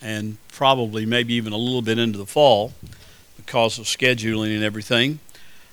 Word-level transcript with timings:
and 0.00 0.36
probably 0.48 1.06
maybe 1.06 1.34
even 1.34 1.52
a 1.52 1.56
little 1.56 1.82
bit 1.82 1.98
into 1.98 2.18
the 2.18 2.26
fall 2.26 2.72
because 3.36 3.78
of 3.78 3.84
scheduling 3.86 4.54
and 4.54 4.64
everything. 4.64 5.20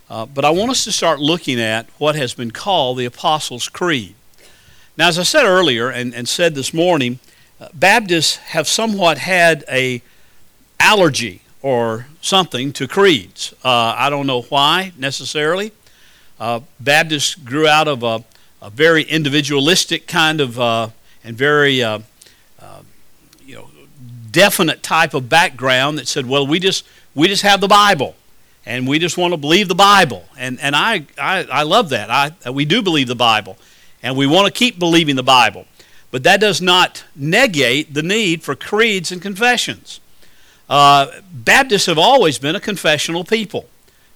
Uh, 0.09 0.25
but 0.25 0.45
I 0.45 0.51
want 0.51 0.71
us 0.71 0.83
to 0.83 0.91
start 0.91 1.19
looking 1.19 1.59
at 1.59 1.87
what 1.97 2.15
has 2.15 2.33
been 2.33 2.51
called 2.51 2.97
the 2.97 3.05
Apostles' 3.05 3.67
Creed. 3.67 4.15
Now, 4.97 5.07
as 5.07 5.19
I 5.19 5.23
said 5.23 5.46
earlier 5.46 5.89
and, 5.89 6.13
and 6.13 6.29
said 6.29 6.55
this 6.55 6.73
morning, 6.73 7.19
uh, 7.59 7.69
Baptists 7.73 8.38
have 8.38 8.67
somewhat 8.67 9.17
had 9.17 9.63
a 9.69 10.01
allergy 10.80 11.42
or 11.62 12.07
something 12.21 12.71
to 12.73 12.88
creeds. 12.88 13.54
Uh, 13.64 13.96
I 13.98 14.10
don't 14.10 14.28
know 14.28 14.44
why 14.44 14.94
necessarily. 14.98 15.71
Uh, 16.39 16.60
Baptists 16.80 17.34
grew 17.36 17.68
out 17.68 17.88
of 17.88 18.04
a, 18.04 18.23
a 18.62 18.70
very 18.70 19.04
individualistic 19.04 20.05
kind 20.05 20.42
of 20.42 20.60
uh, 20.60 20.89
and 21.23 21.36
very 21.36 21.82
uh, 21.82 22.00
uh, 22.60 22.82
you 23.46 23.55
know 23.55 23.70
definite 24.36 24.83
type 24.83 25.13
of 25.13 25.29
background 25.29 25.97
that 25.97 26.07
said, 26.07 26.25
well, 26.28 26.46
we 26.46 26.60
just 26.60 26.86
we 27.15 27.28
just 27.28 27.43
have 27.43 27.61
the 27.61 27.68
Bible 27.68 28.15
and 28.65 28.87
we 28.87 29.00
just 29.00 29.18
want 29.18 29.33
to 29.33 29.37
believe 29.37 29.68
the 29.68 29.75
Bible. 29.75 30.25
And, 30.37 30.60
and 30.60 30.75
I, 30.75 31.05
I, 31.18 31.43
I 31.51 31.64
love 31.64 31.89
that. 31.89 32.09
I, 32.09 32.50
we 32.50 32.66
do 32.66 32.81
believe 32.81 33.08
the 33.08 33.16
Bible, 33.16 33.58
and 34.02 34.17
we 34.17 34.27
want 34.27 34.47
to 34.47 34.52
keep 34.52 34.80
believing 34.80 35.16
the 35.16 35.23
Bible. 35.23 35.66
But 36.11 36.23
that 36.23 36.39
does 36.39 36.61
not 36.61 37.03
negate 37.16 37.94
the 37.94 38.03
need 38.03 38.44
for 38.44 38.55
creeds 38.55 39.11
and 39.11 39.22
confessions. 39.22 40.00
Uh, 40.69 41.08
Baptists 41.31 41.86
have 41.86 41.99
always 41.99 42.39
been 42.39 42.55
a 42.55 42.59
confessional 42.59 43.23
people, 43.23 43.67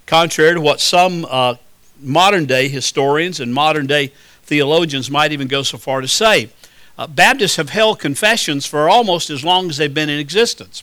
contrary 0.06 0.54
to 0.54 0.60
what 0.60 0.80
some 0.80 1.26
uh, 1.30 1.54
modern 2.00 2.46
day 2.46 2.68
historians 2.68 3.38
and 3.38 3.54
modern 3.54 3.86
day 3.86 4.12
theologians 4.42 5.10
might 5.10 5.30
even 5.32 5.46
go 5.46 5.62
so 5.62 5.78
far 5.78 6.00
to 6.00 6.08
say. 6.08 6.50
Uh, 7.00 7.06
Baptists 7.06 7.56
have 7.56 7.70
held 7.70 7.98
confessions 7.98 8.66
for 8.66 8.86
almost 8.86 9.30
as 9.30 9.42
long 9.42 9.70
as 9.70 9.78
they've 9.78 9.94
been 9.94 10.10
in 10.10 10.20
existence. 10.20 10.82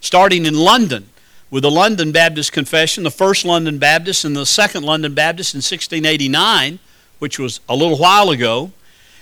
Starting 0.00 0.46
in 0.46 0.54
London, 0.54 1.10
with 1.48 1.62
the 1.62 1.70
London 1.70 2.10
Baptist 2.10 2.50
Confession, 2.50 3.04
the 3.04 3.10
first 3.12 3.44
London 3.44 3.78
Baptist 3.78 4.24
and 4.24 4.34
the 4.34 4.44
second 4.44 4.82
London 4.82 5.14
Baptist 5.14 5.54
in 5.54 5.58
1689, 5.58 6.80
which 7.20 7.38
was 7.38 7.60
a 7.68 7.76
little 7.76 7.98
while 7.98 8.30
ago, 8.30 8.72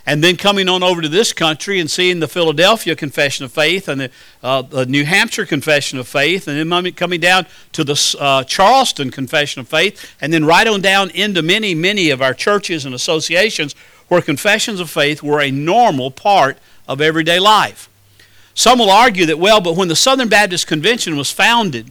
and 0.06 0.24
then 0.24 0.38
coming 0.38 0.70
on 0.70 0.82
over 0.82 1.02
to 1.02 1.08
this 1.08 1.34
country 1.34 1.80
and 1.80 1.90
seeing 1.90 2.20
the 2.20 2.28
Philadelphia 2.28 2.96
Confession 2.96 3.44
of 3.44 3.52
Faith 3.52 3.86
and 3.86 4.00
the, 4.00 4.10
uh, 4.42 4.62
the 4.62 4.86
New 4.86 5.04
Hampshire 5.04 5.44
Confession 5.44 5.98
of 5.98 6.08
Faith, 6.08 6.48
and 6.48 6.72
then 6.72 6.92
coming 6.92 7.20
down 7.20 7.44
to 7.72 7.84
the 7.84 8.16
uh, 8.18 8.42
Charleston 8.44 9.10
Confession 9.10 9.60
of 9.60 9.68
Faith, 9.68 10.14
and 10.22 10.32
then 10.32 10.46
right 10.46 10.66
on 10.66 10.80
down 10.80 11.10
into 11.10 11.42
many, 11.42 11.74
many 11.74 12.08
of 12.08 12.22
our 12.22 12.32
churches 12.32 12.86
and 12.86 12.94
associations 12.94 13.74
where 14.08 14.22
confessions 14.22 14.80
of 14.80 14.90
faith 14.90 15.22
were 15.22 15.40
a 15.40 15.50
normal 15.50 16.10
part 16.10 16.58
of 16.88 17.00
everyday 17.00 17.40
life. 17.40 17.88
Some 18.54 18.78
will 18.78 18.90
argue 18.90 19.26
that, 19.26 19.38
well, 19.38 19.60
but 19.60 19.76
when 19.76 19.88
the 19.88 19.96
Southern 19.96 20.28
Baptist 20.28 20.66
Convention 20.66 21.16
was 21.16 21.30
founded, 21.30 21.90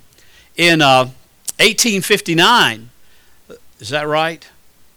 in 0.58 0.82
uh, 0.82 1.06
1859. 1.60 2.90
Is 3.80 3.90
that 3.90 4.08
right? 4.08 4.44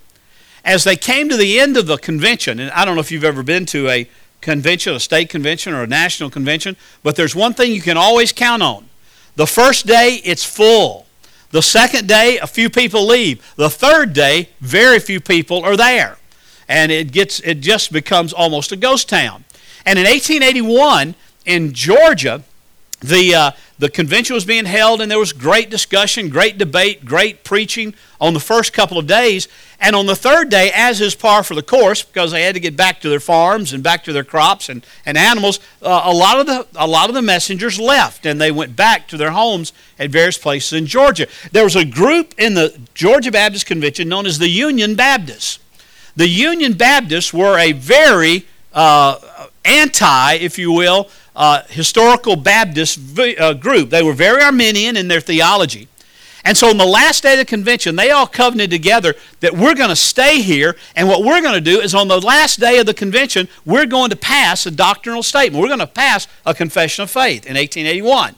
As 0.64 0.84
they 0.84 0.96
came 0.96 1.28
to 1.30 1.38
the 1.38 1.60
end 1.60 1.76
of 1.76 1.88
the 1.88 1.98
convention, 1.98 2.60
and 2.60 2.70
I 2.70 2.86
don't 2.86 2.94
know 2.94 3.02
if 3.02 3.12
you've 3.12 3.24
ever 3.24 3.42
been 3.42 3.66
to 3.68 3.90
a 3.90 4.08
convention, 4.42 4.94
a 4.94 5.00
state 5.00 5.30
convention, 5.30 5.74
or 5.74 5.84
a 5.84 5.88
national 5.88 6.30
convention, 6.30 6.76
but 7.04 7.16
there's 7.16 7.36
one 7.36 7.54
thing 7.54 7.72
you 7.72 7.82
can 7.82 7.98
always 7.98 8.32
count 8.32 8.62
on. 8.62 8.88
The 9.36 9.48
first 9.48 9.86
day, 9.86 10.22
it's 10.24 10.44
full. 10.44 11.06
The 11.52 11.62
second 11.62 12.08
day, 12.08 12.38
a 12.40 12.48
few 12.48 12.70
people 12.70 13.06
leave. 13.06 13.44
The 13.56 13.70
third 13.70 14.14
day, 14.14 14.50
very 14.60 15.00
few 15.00 15.20
people 15.20 15.64
are 15.64 15.78
there. 15.78 16.18
And 16.68 16.92
it, 16.92 17.12
gets, 17.12 17.40
it 17.42 17.62
just 17.62 17.94
becomes 17.94 18.34
almost 18.34 18.72
a 18.72 18.76
ghost 18.76 19.08
town. 19.08 19.46
And 19.86 19.98
in 19.98 20.06
1881, 20.06 21.16
in 21.46 21.74
Georgia, 21.74 22.44
the, 23.02 23.36
uh, 23.36 23.52
the 23.78 23.90
convention 23.90 24.34
was 24.34 24.44
being 24.44 24.66
held, 24.66 25.02
and 25.02 25.12
there 25.12 25.20
was 25.20 25.32
great 25.32 25.70
discussion, 25.70 26.30
great 26.30 26.58
debate, 26.58 27.06
great 27.06 27.44
preaching 27.44 27.94
on 28.20 28.34
the 28.34 28.40
first 28.40 28.74
couple 28.74 28.98
of 28.98 29.06
days. 29.06 29.48
And 29.80 29.96
on 29.96 30.08
the 30.08 30.16
third 30.16 30.50
day, 30.50 30.72
as 30.74 31.00
is 31.00 31.14
par 31.14 31.44
for 31.44 31.54
the 31.54 31.62
course, 31.62 32.02
because 32.02 32.32
they 32.32 32.42
had 32.42 32.56
to 32.56 32.60
get 32.60 32.76
back 32.76 33.00
to 33.02 33.10
their 33.10 33.20
farms 33.20 33.74
and 33.74 33.84
back 33.84 34.04
to 34.06 34.14
their 34.14 34.24
crops 34.24 34.68
and, 34.68 34.84
and 35.06 35.16
animals, 35.16 35.60
uh, 35.84 36.02
a, 36.06 36.14
lot 36.14 36.40
of 36.40 36.48
the, 36.48 36.66
a 36.76 36.88
lot 36.88 37.10
of 37.10 37.14
the 37.14 37.22
messengers 37.22 37.80
left, 37.80 38.26
and 38.26 38.42
they 38.42 38.52
went 38.52 38.76
back 38.76 39.08
to 39.10 39.18
their 39.18 39.32
homes 39.32 39.74
at 40.00 40.10
various 40.10 40.40
places 40.40 40.74
in 40.74 40.88
Georgia. 40.88 41.28
There 41.52 41.64
was 41.64 41.76
a 41.76 41.86
group 41.86 42.34
in 42.40 42.56
the 42.56 42.80
Georgia 42.96 43.32
Baptist 43.32 43.68
Convention 43.68 44.10
known 44.10 44.26
as 44.26 44.40
the 44.40 44.50
Union 44.50 44.96
Baptists. 44.96 45.60
The 46.16 46.28
Union 46.28 46.74
Baptists 46.74 47.32
were 47.32 47.60
a 47.60 47.74
very 47.74 48.48
uh, 48.74 49.48
anti, 49.64 50.34
if 50.34 50.58
you 50.58 50.72
will, 50.72 51.10
uh, 51.38 51.62
historical 51.70 52.36
Baptist 52.36 53.00
uh, 53.18 53.54
group. 53.54 53.92
They 53.92 54.02
were 54.02 54.14
very 54.14 54.42
Arminian 54.42 54.98
in 54.98 55.08
their 55.08 55.22
theology. 55.22 55.88
And 56.44 56.58
so 56.58 56.70
on 56.70 56.78
the 56.78 56.86
last 56.86 57.24
day 57.24 57.34
of 57.34 57.40
the 57.40 57.46
convention, 57.46 57.96
they 57.96 58.10
all 58.10 58.26
covenanted 58.26 58.72
together 58.72 59.16
that 59.42 59.54
we're 59.54 59.76
going 59.76 59.90
to 59.90 59.96
stay 59.96 60.42
here, 60.42 60.76
and 60.96 61.08
what 61.08 61.24
we're 61.24 61.42
going 61.42 61.54
to 61.56 61.62
do 61.62 61.80
is 61.80 61.94
on 61.94 62.08
the 62.08 62.20
last 62.20 62.60
day 62.60 62.80
of 62.80 62.86
the 62.86 62.94
convention, 62.94 63.48
we're 63.66 63.86
going 63.86 64.10
to 64.10 64.16
pass 64.16 64.66
a 64.66 64.72
doctrinal 64.72 65.24
statement. 65.24 65.62
We're 65.62 65.68
going 65.68 65.80
to 65.80 65.88
pass 65.88 66.28
a 66.46 66.54
confession 66.54 67.04
of 67.04 67.12
faith 67.12 67.46
in 67.46 67.56
1881. 67.56 68.36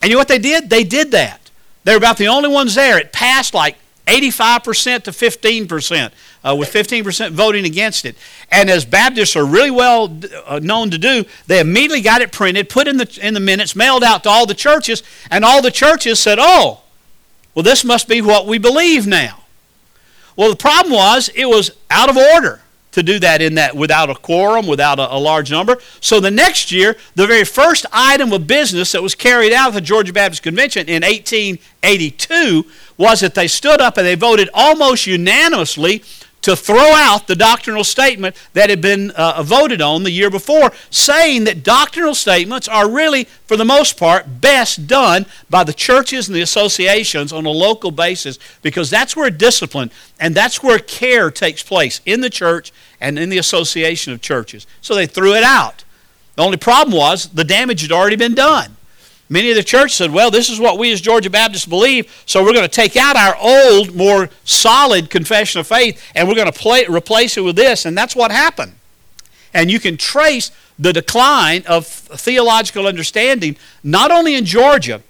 And 0.00 0.10
you 0.10 0.14
know 0.14 0.18
what 0.18 0.28
they 0.28 0.38
did? 0.38 0.70
They 0.70 0.84
did 0.84 1.10
that. 1.12 1.50
They 1.84 1.92
were 1.92 1.98
about 1.98 2.16
the 2.16 2.28
only 2.28 2.48
ones 2.48 2.74
there. 2.74 2.98
It 2.98 3.12
passed 3.12 3.54
like 3.54 3.76
85% 4.06 5.04
to 5.04 5.10
15%, 5.10 6.12
uh, 6.44 6.56
with 6.56 6.70
15% 6.70 7.30
voting 7.30 7.64
against 7.64 8.04
it. 8.04 8.16
And 8.50 8.68
as 8.68 8.84
Baptists 8.84 9.34
are 9.34 9.46
really 9.46 9.70
well 9.70 10.18
uh, 10.46 10.60
known 10.62 10.90
to 10.90 10.98
do, 10.98 11.24
they 11.46 11.60
immediately 11.60 12.02
got 12.02 12.20
it 12.20 12.32
printed, 12.32 12.68
put 12.68 12.86
in 12.86 12.98
the, 12.98 13.18
in 13.22 13.34
the 13.34 13.40
minutes, 13.40 13.74
mailed 13.74 14.04
out 14.04 14.24
to 14.24 14.28
all 14.28 14.46
the 14.46 14.54
churches, 14.54 15.02
and 15.30 15.44
all 15.44 15.62
the 15.62 15.70
churches 15.70 16.20
said, 16.20 16.38
oh, 16.40 16.82
well, 17.54 17.62
this 17.62 17.84
must 17.84 18.08
be 18.08 18.20
what 18.20 18.46
we 18.46 18.58
believe 18.58 19.06
now. 19.06 19.44
Well, 20.36 20.50
the 20.50 20.56
problem 20.56 20.92
was 20.92 21.30
it 21.34 21.46
was 21.46 21.70
out 21.90 22.10
of 22.10 22.16
order 22.16 22.60
to 22.94 23.02
do 23.02 23.18
that 23.18 23.42
in 23.42 23.56
that 23.56 23.74
without 23.74 24.08
a 24.08 24.14
quorum, 24.14 24.68
without 24.68 25.00
a, 25.00 25.12
a, 25.12 25.18
large 25.18 25.50
number. 25.50 25.78
So 26.00 26.20
the 26.20 26.30
next 26.30 26.70
year, 26.70 26.96
the 27.16 27.26
very 27.26 27.44
first 27.44 27.86
item 27.92 28.32
of 28.32 28.46
business 28.46 28.92
that 28.92 29.02
was 29.02 29.16
carried 29.16 29.52
out 29.52 29.68
at 29.68 29.74
the 29.74 29.80
Georgia 29.80 30.12
Baptist 30.12 30.44
Convention 30.44 30.88
in 30.88 31.02
1882 31.02 32.64
was 32.96 33.18
that 33.20 33.34
they 33.34 33.48
stood 33.48 33.80
up 33.80 33.96
and 33.96 34.06
they 34.06 34.14
voted 34.14 34.48
almost 34.54 35.08
unanimously 35.08 36.04
to 36.44 36.54
throw 36.54 36.92
out 36.92 37.26
the 37.26 37.34
doctrinal 37.34 37.84
statement 37.84 38.36
that 38.52 38.68
had 38.68 38.82
been 38.82 39.10
uh, 39.12 39.42
voted 39.42 39.80
on 39.80 40.02
the 40.02 40.10
year 40.10 40.28
before, 40.28 40.72
saying 40.90 41.44
that 41.44 41.62
doctrinal 41.62 42.14
statements 42.14 42.68
are 42.68 42.90
really, 42.90 43.24
for 43.46 43.56
the 43.56 43.64
most 43.64 43.98
part, 43.98 44.42
best 44.42 44.86
done 44.86 45.24
by 45.48 45.64
the 45.64 45.72
churches 45.72 46.28
and 46.28 46.36
the 46.36 46.42
associations 46.42 47.32
on 47.32 47.46
a 47.46 47.50
local 47.50 47.90
basis 47.90 48.38
because 48.60 48.90
that's 48.90 49.16
where 49.16 49.30
discipline 49.30 49.90
and 50.20 50.34
that's 50.34 50.62
where 50.62 50.78
care 50.78 51.30
takes 51.30 51.62
place 51.62 52.02
in 52.04 52.20
the 52.20 52.28
church 52.28 52.72
and 53.00 53.18
in 53.18 53.30
the 53.30 53.38
association 53.38 54.12
of 54.12 54.20
churches. 54.20 54.66
So 54.82 54.94
they 54.94 55.06
threw 55.06 55.32
it 55.32 55.44
out. 55.44 55.82
The 56.36 56.42
only 56.42 56.58
problem 56.58 56.94
was 56.94 57.28
the 57.28 57.44
damage 57.44 57.80
had 57.80 57.92
already 57.92 58.16
been 58.16 58.34
done. 58.34 58.76
Many 59.28 59.50
of 59.50 59.56
the 59.56 59.62
church 59.62 59.92
said, 59.92 60.12
well, 60.12 60.30
this 60.30 60.50
is 60.50 60.60
what 60.60 60.78
we 60.78 60.92
as 60.92 61.00
Georgia 61.00 61.30
Baptists 61.30 61.64
believe, 61.64 62.22
so 62.26 62.44
we're 62.44 62.52
going 62.52 62.68
to 62.68 62.68
take 62.68 62.96
out 62.96 63.16
our 63.16 63.36
old, 63.40 63.94
more 63.94 64.28
solid 64.44 65.08
confession 65.08 65.60
of 65.60 65.66
faith 65.66 66.02
and 66.14 66.28
we're 66.28 66.34
going 66.34 66.50
to 66.50 66.58
play, 66.58 66.84
replace 66.86 67.36
it 67.36 67.40
with 67.40 67.56
this. 67.56 67.86
And 67.86 67.96
that's 67.96 68.14
what 68.14 68.30
happened. 68.30 68.74
And 69.54 69.70
you 69.70 69.80
can 69.80 69.96
trace 69.96 70.50
the 70.78 70.92
decline 70.92 71.62
of 71.66 71.86
theological 71.86 72.86
understanding 72.86 73.56
not 73.82 74.10
only 74.10 74.34
in 74.34 74.44
Georgia, 74.44 75.00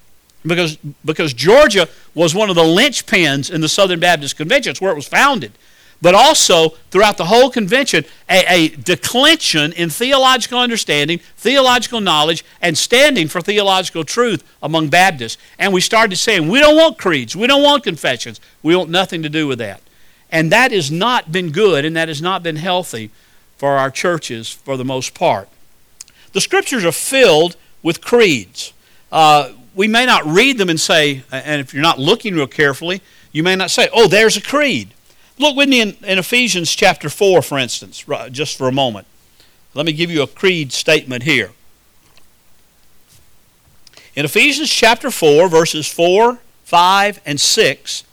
because, 0.46 0.76
because 1.04 1.32
Georgia 1.32 1.88
was 2.14 2.34
one 2.34 2.50
of 2.50 2.56
the 2.56 2.62
linchpins 2.62 3.50
in 3.50 3.62
the 3.62 3.68
Southern 3.68 3.98
Baptist 3.98 4.36
Convention. 4.36 4.70
It's 4.70 4.80
where 4.80 4.92
it 4.92 4.96
was 4.96 5.08
founded 5.08 5.52
but 6.00 6.14
also 6.14 6.70
throughout 6.90 7.16
the 7.16 7.26
whole 7.26 7.50
convention, 7.50 8.04
a, 8.28 8.44
a, 8.46 8.68
declension 8.68 9.72
in 9.72 9.88
theological 9.88 10.58
understanding, 10.58 11.18
theological 11.36 12.00
knowledge, 12.00 12.44
and 12.60 12.76
standing 12.76 13.28
for 13.28 13.40
theological 13.40 14.04
truth 14.04 14.44
among 14.62 14.88
Baptists. 14.88 15.40
And 15.58 15.72
we 15.72 15.80
started 15.80 16.16
saying, 16.16 16.48
we 16.48 16.60
don't 16.60 16.76
want 16.76 16.98
creeds, 16.98 17.34
we 17.34 17.46
don't 17.46 17.62
want 17.62 17.84
confessions, 17.84 18.40
we 18.62 18.76
want 18.76 18.90
nothing 18.90 19.22
to 19.22 19.28
do 19.28 19.46
with 19.46 19.58
that. 19.58 19.80
And 20.30 20.50
that 20.52 20.72
has 20.72 20.90
not 20.90 21.32
been 21.32 21.52
good, 21.52 21.84
and 21.84 21.96
that 21.96 22.08
has 22.08 22.20
not 22.20 22.42
been 22.42 22.56
healthy 22.56 23.10
for 23.56 23.78
our 23.78 23.90
churches 23.90 24.50
for 24.50 24.76
the 24.76 24.84
most 24.84 25.14
part. 25.14 25.48
The 26.32 26.40
scriptures 26.40 26.84
are 26.84 26.92
filled 26.92 27.56
with 27.82 28.00
creeds. 28.00 28.72
Uh, 29.12 29.52
we 29.74 29.88
may 29.88 30.06
not 30.06 30.24
read 30.26 30.58
them 30.58 30.68
and 30.68 30.80
say, 30.80 31.22
and 31.30 31.60
if 31.60 31.72
you're 31.72 31.82
not 31.82 31.98
looking 31.98 32.34
real 32.34 32.46
carefully, 32.46 33.00
you 33.32 33.42
may 33.42 33.56
not 33.56 33.70
say, 33.70 33.88
oh, 33.92 34.08
there's 34.08 34.36
a 34.36 34.42
creed. 34.42 34.92
Look 35.38 35.56
with 35.56 35.68
me 35.68 35.80
in, 35.80 35.96
in 36.04 36.18
Ephesians 36.18 36.74
chapter 36.74 37.08
4, 37.08 37.42
for 37.42 37.58
instance, 37.58 38.04
just 38.30 38.56
for 38.56 38.68
a 38.68 38.72
moment. 38.72 39.06
Let 39.74 39.86
me 39.86 39.92
give 39.92 40.10
you 40.10 40.22
a 40.22 40.26
creed 40.26 40.72
statement 40.72 41.24
here. 41.24 41.50
In 44.14 44.24
Ephesians 44.24 44.70
chapter 44.70 45.10
4, 45.10 45.48
verses 45.48 45.90
4, 45.90 46.38
5, 46.64 47.20
and 47.26 47.40
6, 47.40 48.04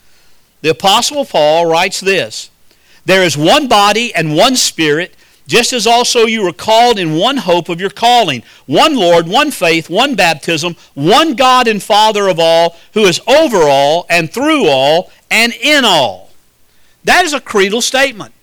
the 0.62 0.70
Apostle 0.70 1.26
Paul 1.26 1.68
writes 1.68 2.00
this 2.00 2.50
There 3.06 3.24
is 3.24 3.38
one 3.38 3.68
body 3.68 4.14
and 4.16 4.36
one 4.36 4.56
Spirit, 4.56 5.16
just 5.46 5.74
as 5.74 5.86
also 5.86 6.26
you 6.26 6.44
were 6.44 6.54
called 6.54 6.98
in 6.98 7.16
one 7.16 7.38
hope 7.38 7.70
of 7.70 7.80
your 7.80 7.92
calling, 7.92 8.42
one 8.66 8.96
Lord, 8.96 9.28
one 9.28 9.52
faith, 9.52 9.92
one 9.92 10.16
baptism, 10.16 10.76
one 10.96 11.36
God 11.36 11.68
and 11.68 11.84
Father 11.84 12.28
of 12.28 12.40
all, 12.40 12.78
who 12.96 13.02
is 13.04 13.22
over 13.28 13.58
all 13.64 14.08
and 14.10 14.34
through 14.34 14.68
all 14.68 15.12
and 15.30 15.54
in 15.54 15.86
all. 15.86 16.31
That 17.04 17.26
is 17.26 17.34
a 17.34 17.42
creedal 17.42 17.82
statement. 17.82 18.34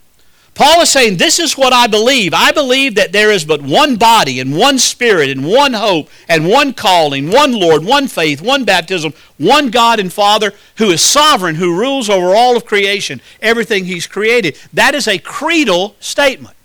Paul 0.59 0.81
is 0.81 0.91
saying, 0.91 1.19
This 1.19 1.39
is 1.39 1.57
what 1.57 1.73
I 1.73 1.87
believe. 1.87 2.35
I 2.35 2.51
believe 2.51 2.97
that 2.97 3.13
there 3.13 3.31
is 3.31 3.45
but 3.45 3.63
one 3.63 3.95
body 3.95 4.41
and 4.41 4.57
one 4.57 4.79
spirit 4.81 5.31
and 5.31 5.47
one 5.47 5.73
hope 5.73 6.09
and 6.29 6.49
one 6.49 6.75
calling, 6.75 7.31
one 7.31 7.53
Lord, 7.53 7.85
one 7.85 8.09
faith, 8.09 8.43
one 8.43 8.65
baptism, 8.65 9.15
one 9.37 9.71
God 9.71 10.01
and 10.01 10.13
Father 10.13 10.53
who 10.79 10.91
is 10.91 11.01
sovereign, 11.01 11.55
who 11.55 11.79
rules 11.79 12.11
over 12.11 12.35
all 12.35 12.57
of 12.57 12.65
creation, 12.65 13.21
everything 13.41 13.85
He's 13.85 14.09
created. 14.09 14.59
That 14.73 14.97
is 14.97 15.07
a 15.07 15.19
creedal 15.19 15.95
statement. 16.01 16.57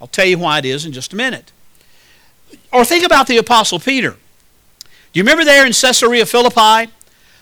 I'll 0.00 0.08
tell 0.08 0.26
you 0.26 0.38
why 0.38 0.58
it 0.58 0.64
is 0.64 0.84
in 0.84 0.92
just 0.92 1.12
a 1.12 1.16
minute. 1.16 1.52
Or 2.72 2.84
think 2.84 3.04
about 3.06 3.28
the 3.28 3.36
Apostle 3.36 3.78
Peter. 3.78 4.16
Do 5.12 5.20
you 5.20 5.22
remember 5.22 5.44
there 5.44 5.64
in 5.64 5.72
Caesarea 5.72 6.26
Philippi 6.26 6.90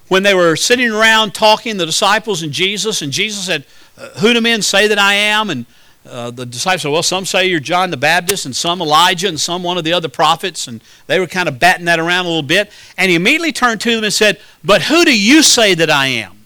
when 0.09 0.23
they 0.23 0.35
were 0.35 0.57
sitting 0.57 0.91
around 0.91 1.35
talking, 1.35 1.79
the 1.79 1.87
disciples 1.87 2.43
and 2.43 2.53
Jesus, 2.53 3.01
and 3.01 3.13
Jesus 3.13 3.47
said, 3.47 3.65
uh, 3.99 4.09
who 4.21 4.33
do 4.33 4.41
men 4.41 4.63
say 4.63 4.89
that 4.89 4.99
I 4.99 5.15
am? 5.15 5.51
And 5.51 5.67
uh, 6.09 6.31
the 6.31 6.47
disciples 6.47 6.83
said, 6.83 6.91
well, 6.91 7.03
some 7.03 7.25
say 7.25 7.47
you're 7.47 7.61
John 7.61 7.91
the 7.91 7.97
Baptist, 7.97 8.47
and 8.47 8.55
some 8.55 8.81
Elijah, 8.81 9.29
and 9.29 9.41
some 9.41 9.63
one 9.63 9.79
of 9.79 9.85
the 9.85 9.93
other 9.93 10.09
prophets. 10.09 10.69
And 10.69 10.83
they 11.07 11.19
were 11.19 11.27
kind 11.27 11.49
of 11.49 11.59
batting 11.59 11.87
that 11.87 11.99
around 11.99 12.27
a 12.27 12.29
little 12.29 12.43
bit. 12.43 12.71
And 12.97 13.11
he 13.11 13.17
immediately 13.17 13.53
turned 13.53 13.81
to 13.83 13.95
them 13.95 14.05
and 14.05 14.13
said, 14.13 14.41
But 14.63 14.83
who 14.83 15.05
do 15.05 15.19
you 15.19 15.43
say 15.43 15.75
that 15.75 15.91
I 15.91 16.07
am? 16.07 16.45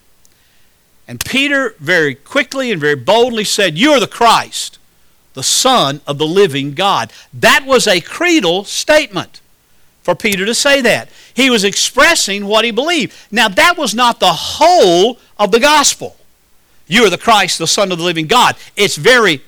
And 1.06 1.25
Peter 1.25 1.75
very 1.81 2.14
quickly 2.14 2.70
and 2.70 2.81
very 2.81 2.94
boldly 2.94 3.44
said, 3.44 3.76
You 3.76 3.91
are 3.91 4.00
the 4.00 4.06
Christ, 4.06 4.79
the 5.35 5.43
Son 5.43 6.00
of 6.06 6.19
the 6.19 6.26
living 6.26 6.73
God. 6.73 7.12
That 7.35 7.64
was 7.67 7.87
a 7.87 8.00
creedal 8.00 8.64
statement 8.64 9.41
for 10.03 10.14
Peter 10.14 10.46
to 10.46 10.55
say 10.55 10.81
that. 10.81 11.08
He 11.35 11.50
was 11.50 11.64
expressing 11.64 12.46
what 12.46 12.64
he 12.64 12.70
believed. 12.70 13.14
Now, 13.31 13.49
that 13.49 13.76
was 13.76 13.94
not 13.94 14.20
the 14.20 14.32
whole 14.32 15.19
of 15.38 15.50
the 15.50 15.61
gospel. 15.61 16.17
You 16.91 17.05
are 17.05 17.11
the 17.11 17.17
Christ, 17.17 17.61
the 17.61 17.69
Son 17.69 17.93
of 17.93 17.99
the 17.99 18.05
living 18.05 18.27
God. 18.27 18.57
It's 18.75 18.97
very 18.97 19.43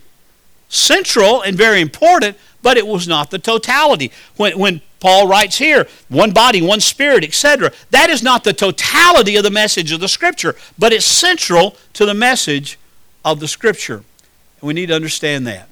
central 0.68 1.42
and 1.42 1.56
very 1.56 1.80
important, 1.80 2.36
but 2.62 2.76
it 2.76 2.86
was 2.86 3.08
not 3.08 3.32
the 3.32 3.38
totality. 3.40 4.12
When, 4.36 4.56
when 4.56 4.80
Paul 5.00 5.26
writes 5.26 5.58
here, 5.58 5.88
one 6.08 6.30
body, 6.30 6.62
one 6.62 6.78
spirit, 6.78 7.24
etc., 7.24 7.72
that 7.90 8.10
is 8.10 8.22
not 8.22 8.44
the 8.44 8.52
totality 8.52 9.34
of 9.34 9.42
the 9.42 9.50
message 9.50 9.90
of 9.90 9.98
the 9.98 10.08
Scripture, 10.08 10.54
but 10.78 10.92
it's 10.92 11.04
central 11.04 11.76
to 11.94 12.06
the 12.06 12.14
message 12.14 12.78
of 13.24 13.40
the 13.40 13.48
Scripture. 13.48 13.96
And 13.96 14.68
we 14.68 14.72
need 14.72 14.86
to 14.86 14.94
understand 14.94 15.44
that. 15.48 15.68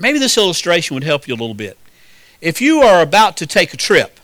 Maybe 0.00 0.18
this 0.18 0.36
illustration 0.36 0.94
would 0.94 1.04
help 1.04 1.28
you 1.28 1.34
a 1.34 1.36
little 1.36 1.54
bit. 1.54 1.78
If 2.40 2.60
you 2.60 2.80
are 2.80 3.00
about 3.00 3.36
to 3.36 3.46
take 3.46 3.72
a 3.72 3.76
trip, 3.76 4.18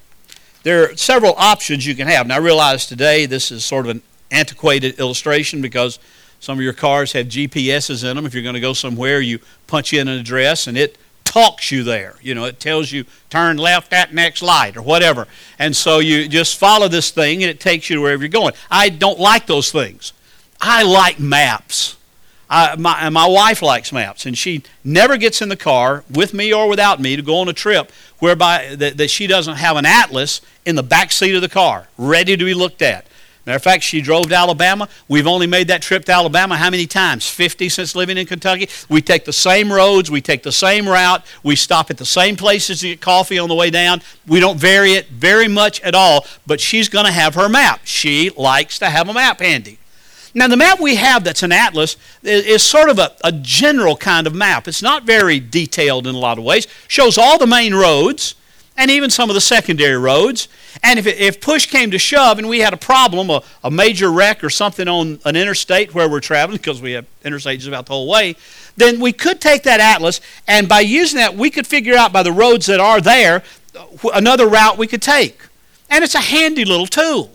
there 0.64 0.90
are 0.90 0.96
several 0.96 1.34
options 1.36 1.86
you 1.86 1.94
can 1.94 2.08
have. 2.08 2.26
Now, 2.26 2.34
I 2.34 2.38
realize 2.38 2.86
today 2.86 3.24
this 3.26 3.52
is 3.52 3.64
sort 3.64 3.86
of 3.86 3.90
an 3.92 4.02
antiquated 4.32 4.98
illustration 4.98 5.62
because 5.62 6.00
some 6.42 6.58
of 6.58 6.64
your 6.64 6.72
cars 6.72 7.12
have 7.12 7.28
GPSs 7.28 8.02
in 8.02 8.16
them. 8.16 8.26
If 8.26 8.34
you're 8.34 8.42
going 8.42 8.56
to 8.56 8.60
go 8.60 8.72
somewhere, 8.72 9.20
you 9.20 9.38
punch 9.68 9.92
in 9.92 10.08
an 10.08 10.18
address 10.18 10.66
and 10.66 10.76
it 10.76 10.98
talks 11.22 11.70
you 11.70 11.84
there. 11.84 12.16
You 12.20 12.34
know, 12.34 12.46
it 12.46 12.58
tells 12.58 12.90
you 12.90 13.04
turn 13.30 13.58
left 13.58 13.92
at 13.92 14.12
next 14.12 14.42
light 14.42 14.76
or 14.76 14.82
whatever. 14.82 15.28
And 15.60 15.76
so 15.76 16.00
you 16.00 16.26
just 16.26 16.58
follow 16.58 16.88
this 16.88 17.12
thing 17.12 17.44
and 17.44 17.50
it 17.50 17.60
takes 17.60 17.88
you 17.88 17.94
to 17.94 18.02
wherever 18.02 18.24
you're 18.24 18.28
going. 18.28 18.54
I 18.72 18.88
don't 18.88 19.20
like 19.20 19.46
those 19.46 19.70
things. 19.70 20.12
I 20.60 20.82
like 20.82 21.20
maps. 21.20 21.96
I, 22.50 22.74
my, 22.74 23.08
my 23.08 23.26
wife 23.26 23.62
likes 23.62 23.92
maps, 23.92 24.26
and 24.26 24.36
she 24.36 24.62
never 24.84 25.16
gets 25.16 25.40
in 25.40 25.48
the 25.48 25.56
car 25.56 26.04
with 26.10 26.34
me 26.34 26.52
or 26.52 26.68
without 26.68 27.00
me 27.00 27.14
to 27.14 27.22
go 27.22 27.38
on 27.38 27.48
a 27.48 27.52
trip 27.52 27.90
whereby 28.18 28.74
that, 28.74 28.98
that 28.98 29.10
she 29.10 29.28
doesn't 29.28 29.56
have 29.56 29.76
an 29.76 29.86
atlas 29.86 30.40
in 30.66 30.74
the 30.74 30.82
back 30.82 31.12
seat 31.12 31.36
of 31.36 31.40
the 31.40 31.48
car, 31.48 31.86
ready 31.96 32.36
to 32.36 32.44
be 32.44 32.52
looked 32.52 32.82
at. 32.82 33.06
Matter 33.44 33.56
of 33.56 33.62
fact, 33.62 33.82
she 33.82 34.00
drove 34.00 34.28
to 34.28 34.36
Alabama. 34.36 34.88
We've 35.08 35.26
only 35.26 35.48
made 35.48 35.66
that 35.66 35.82
trip 35.82 36.04
to 36.04 36.12
Alabama 36.12 36.56
how 36.56 36.70
many 36.70 36.86
times? 36.86 37.28
50 37.28 37.68
since 37.68 37.96
living 37.96 38.16
in 38.16 38.24
Kentucky. 38.26 38.68
We 38.88 39.02
take 39.02 39.24
the 39.24 39.32
same 39.32 39.72
roads, 39.72 40.12
we 40.12 40.20
take 40.20 40.44
the 40.44 40.52
same 40.52 40.88
route, 40.88 41.24
we 41.42 41.56
stop 41.56 41.90
at 41.90 41.98
the 41.98 42.06
same 42.06 42.36
places 42.36 42.80
to 42.80 42.88
get 42.88 43.00
coffee 43.00 43.40
on 43.40 43.48
the 43.48 43.56
way 43.56 43.70
down. 43.70 44.00
We 44.28 44.38
don't 44.38 44.58
vary 44.58 44.92
it 44.92 45.08
very 45.08 45.48
much 45.48 45.80
at 45.80 45.94
all, 45.94 46.24
but 46.46 46.60
she's 46.60 46.88
going 46.88 47.06
to 47.06 47.12
have 47.12 47.34
her 47.34 47.48
map. 47.48 47.80
She 47.82 48.30
likes 48.30 48.78
to 48.78 48.90
have 48.90 49.08
a 49.08 49.14
map 49.14 49.40
handy. 49.40 49.78
Now, 50.34 50.46
the 50.46 50.56
map 50.56 50.80
we 50.80 50.94
have 50.94 51.24
that's 51.24 51.42
an 51.42 51.52
atlas 51.52 51.96
is 52.22 52.62
sort 52.62 52.88
of 52.88 52.98
a, 52.98 53.10
a 53.24 53.32
general 53.32 53.96
kind 53.96 54.26
of 54.26 54.34
map. 54.34 54.66
It's 54.68 54.82
not 54.82 55.02
very 55.02 55.40
detailed 55.40 56.06
in 56.06 56.14
a 56.14 56.18
lot 56.18 56.38
of 56.38 56.44
ways, 56.44 56.66
shows 56.86 57.18
all 57.18 57.38
the 57.38 57.46
main 57.46 57.74
roads 57.74 58.36
and 58.76 58.90
even 58.90 59.10
some 59.10 59.30
of 59.30 59.34
the 59.34 59.40
secondary 59.40 59.96
roads. 59.96 60.48
And 60.82 60.98
if, 60.98 61.06
if 61.06 61.40
push 61.40 61.66
came 61.66 61.90
to 61.90 61.98
shove 61.98 62.38
and 62.38 62.48
we 62.48 62.60
had 62.60 62.72
a 62.72 62.78
problem, 62.78 63.30
a, 63.30 63.42
a 63.62 63.70
major 63.70 64.10
wreck 64.10 64.42
or 64.42 64.50
something 64.50 64.88
on 64.88 65.20
an 65.24 65.36
interstate 65.36 65.94
where 65.94 66.08
we're 66.08 66.20
traveling, 66.20 66.58
because 66.58 66.80
we 66.80 66.92
have 66.92 67.06
interstates 67.24 67.68
about 67.68 67.86
the 67.86 67.92
whole 67.92 68.08
way, 68.08 68.36
then 68.76 69.00
we 69.00 69.12
could 69.12 69.40
take 69.40 69.62
that 69.64 69.80
atlas 69.80 70.20
and 70.48 70.68
by 70.68 70.80
using 70.80 71.18
that, 71.18 71.34
we 71.34 71.50
could 71.50 71.66
figure 71.66 71.94
out 71.94 72.12
by 72.12 72.22
the 72.22 72.32
roads 72.32 72.66
that 72.66 72.80
are 72.80 73.00
there 73.00 73.42
another 74.14 74.48
route 74.48 74.78
we 74.78 74.86
could 74.86 75.02
take. 75.02 75.40
And 75.90 76.02
it's 76.04 76.14
a 76.14 76.20
handy 76.20 76.64
little 76.64 76.86
tool. 76.86 77.30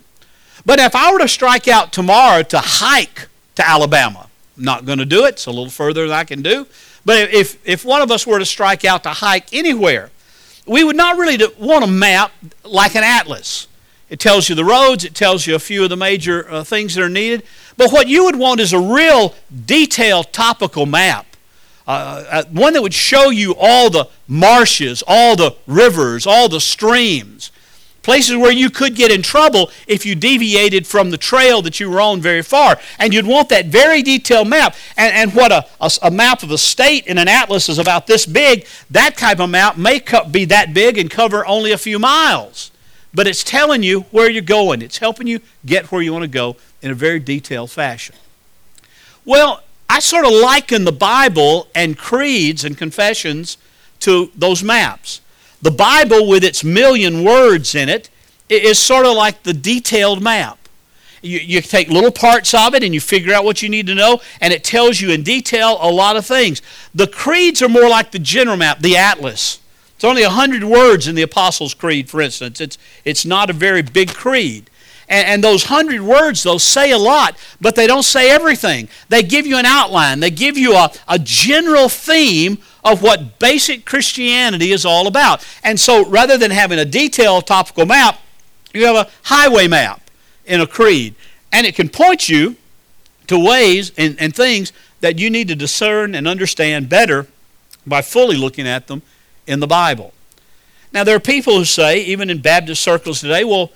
But 0.65 0.79
if 0.79 0.95
I 0.95 1.11
were 1.11 1.19
to 1.19 1.27
strike 1.27 1.67
out 1.67 1.93
tomorrow 1.93 2.43
to 2.43 2.59
hike 2.59 3.27
to 3.55 3.67
Alabama, 3.67 4.27
I'm 4.57 4.63
not 4.63 4.85
going 4.85 4.97
to 4.97 5.05
do 5.05 5.25
it. 5.25 5.29
It's 5.29 5.45
a 5.45 5.51
little 5.51 5.69
further 5.69 6.07
than 6.07 6.11
I 6.11 6.23
can 6.23 6.41
do. 6.41 6.67
But 7.05 7.31
if, 7.33 7.65
if 7.65 7.85
one 7.85 8.01
of 8.01 8.11
us 8.11 8.27
were 8.27 8.39
to 8.39 8.45
strike 8.45 8.83
out 8.83 9.03
to 9.03 9.09
hike 9.09 9.53
anywhere, 9.53 10.09
we 10.67 10.83
would 10.83 10.95
not 10.95 11.17
really 11.17 11.37
want 11.59 11.83
a 11.83 11.87
map 11.87 12.31
like 12.63 12.95
an 12.95 13.03
atlas. 13.03 13.67
It 14.09 14.19
tells 14.19 14.47
you 14.47 14.55
the 14.55 14.65
roads, 14.65 15.03
it 15.03 15.13
tells 15.13 15.47
you 15.47 15.55
a 15.55 15.59
few 15.59 15.83
of 15.83 15.89
the 15.89 15.97
major 15.97 16.49
uh, 16.49 16.63
things 16.63 16.95
that 16.95 17.03
are 17.03 17.09
needed. 17.09 17.43
But 17.75 17.91
what 17.91 18.07
you 18.07 18.25
would 18.25 18.37
want 18.37 18.59
is 18.59 18.73
a 18.73 18.79
real 18.79 19.35
detailed 19.65 20.31
topical 20.31 20.85
map. 20.85 21.25
Uh, 21.85 22.25
uh, 22.29 22.43
one 22.51 22.73
that 22.73 22.81
would 22.81 22.93
show 22.93 23.29
you 23.29 23.55
all 23.57 23.89
the 23.89 24.09
marshes, 24.27 25.03
all 25.07 25.35
the 25.35 25.55
rivers, 25.67 26.27
all 26.27 26.49
the 26.49 26.59
streams, 26.59 27.51
places 28.07 28.37
where 28.37 28.53
you 28.53 28.69
could 28.69 28.95
get 28.95 29.11
in 29.11 29.21
trouble 29.21 29.69
if 29.85 30.05
you 30.05 30.15
deviated 30.15 30.87
from 30.87 31.09
the 31.09 31.17
trail 31.17 31.61
that 31.61 31.77
you 31.77 31.89
were 31.89 31.99
on 31.99 32.21
very 32.21 32.41
far. 32.41 32.79
And 32.99 33.13
you'd 33.13 33.27
want 33.27 33.49
that 33.49 33.65
very 33.65 34.01
detailed 34.01 34.47
map. 34.47 34.77
And, 34.95 35.13
and 35.13 35.33
what 35.33 35.51
a, 35.51 35.65
a, 35.81 35.91
a 36.03 36.09
map 36.09 36.41
of 36.41 36.49
a 36.49 36.57
state 36.57 37.05
in 37.05 37.17
an 37.17 37.27
atlas 37.27 37.67
is 37.67 37.79
about 37.79 38.07
this 38.07 38.25
big, 38.25 38.65
that 38.89 39.17
type 39.17 39.41
of 39.41 39.49
map 39.49 39.75
may 39.75 39.99
co- 39.99 40.23
be 40.23 40.45
that 40.45 40.73
big 40.73 40.97
and 40.97 41.11
cover 41.11 41.45
only 41.45 41.73
a 41.73 41.77
few 41.77 41.99
miles. 41.99 42.71
But 43.13 43.27
it's 43.27 43.43
telling 43.43 43.83
you 43.83 44.03
where 44.11 44.29
you're 44.29 44.41
going, 44.41 44.81
it's 44.81 44.99
helping 44.99 45.27
you 45.27 45.41
get 45.65 45.91
where 45.91 46.01
you 46.01 46.13
want 46.13 46.23
to 46.23 46.29
go 46.29 46.55
in 46.81 46.91
a 46.91 46.95
very 46.95 47.19
detailed 47.19 47.71
fashion. 47.71 48.15
Well, 49.25 49.63
I 49.89 49.99
sort 49.99 50.23
of 50.23 50.31
liken 50.31 50.85
the 50.85 50.93
Bible 50.93 51.67
and 51.75 51.97
creeds 51.97 52.63
and 52.63 52.77
confessions 52.77 53.57
to 53.99 54.31
those 54.33 54.63
maps. 54.63 55.19
The 55.61 55.71
Bible, 55.71 56.27
with 56.27 56.43
its 56.43 56.63
million 56.63 57.23
words 57.23 57.73
in 57.75 57.89
it, 57.89 58.09
is 58.49 58.79
sort 58.79 59.05
of 59.05 59.15
like 59.15 59.43
the 59.43 59.53
detailed 59.53 60.21
map. 60.21 60.57
You, 61.21 61.39
you, 61.39 61.61
take 61.61 61.89
little 61.89 62.11
parts 62.11 62.53
of 62.53 62.75
it 62.75 62.83
and 62.83 62.93
you 62.93 63.01
figure 63.01 63.33
out 63.33 63.43
what 63.43 63.61
you 63.61 63.69
need 63.69 63.87
to 63.87 63.95
know, 63.95 64.21
and 64.39 64.53
it 64.53 64.63
tells 64.63 65.01
you 65.01 65.09
in 65.11 65.23
detail 65.23 65.77
a 65.81 65.91
lot 65.91 66.15
of 66.15 66.25
things. 66.25 66.61
The 66.93 67.07
creeds 67.07 67.61
are 67.61 67.69
more 67.69 67.89
like 67.89 68.11
the 68.11 68.19
general 68.19 68.55
map, 68.55 68.79
the 68.79 68.97
atlas. 68.97 69.59
It's 69.95 70.03
only 70.03 70.21
100 70.21 70.63
words 70.63 71.07
in 71.07 71.15
the 71.15 71.23
Apostles' 71.23 71.73
Creed, 71.73 72.07
for 72.07 72.21
instance. 72.21 72.61
It's, 72.61 72.77
it's 73.03 73.25
not 73.25 73.49
a 73.49 73.53
very 73.53 73.81
big 73.81 74.13
creed. 74.13 74.69
And, 75.09 75.27
and 75.27 75.43
those 75.43 75.71
100 75.71 76.01
words, 76.01 76.43
those 76.43 76.63
say 76.63 76.91
a 76.91 76.99
lot, 76.99 77.35
but 77.59 77.75
they 77.75 77.87
don't 77.87 78.03
say 78.03 78.29
everything. 78.29 78.89
They 79.09 79.23
give 79.23 79.47
you 79.47 79.57
an 79.57 79.65
outline, 79.65 80.19
they 80.19 80.29
give 80.29 80.55
you 80.55 80.75
a, 80.75 80.91
a 81.07 81.17
general 81.17 81.89
theme 81.89 82.59
of 82.91 83.01
what 83.01 83.39
basic 83.39 83.85
Christianity 83.85 84.71
is 84.71 84.85
all 84.85 85.07
about. 85.07 85.45
And 85.63 85.79
so 85.79 86.05
rather 86.05 86.37
than 86.37 86.51
having 86.51 86.79
a 86.79 86.85
detailed 86.85 87.47
topical 87.47 87.85
map, 87.85 88.19
you 88.73 88.85
have 88.85 88.95
a 88.95 89.09
highway 89.23 89.67
map 89.67 90.01
in 90.45 90.61
a 90.61 90.67
creed. 90.67 91.15
And 91.51 91.65
it 91.65 91.75
can 91.75 91.89
point 91.89 92.29
you 92.29 92.55
to 93.27 93.37
ways 93.37 93.91
and, 93.97 94.19
and 94.19 94.35
things 94.35 94.71
that 95.01 95.19
you 95.19 95.29
need 95.29 95.47
to 95.49 95.55
discern 95.55 96.15
and 96.15 96.27
understand 96.27 96.89
better 96.89 97.27
by 97.85 98.01
fully 98.01 98.35
looking 98.35 98.67
at 98.67 98.87
them 98.87 99.01
in 99.45 99.59
the 99.59 99.67
Bible. 99.67 100.13
Now, 100.91 101.03
there 101.03 101.15
are 101.15 101.21
people 101.21 101.57
who 101.57 101.65
say, 101.65 102.01
even 102.03 102.29
in 102.29 102.39
Baptist 102.39 102.81
circles 102.81 103.19
today, 103.21 103.43
well, 103.43 103.71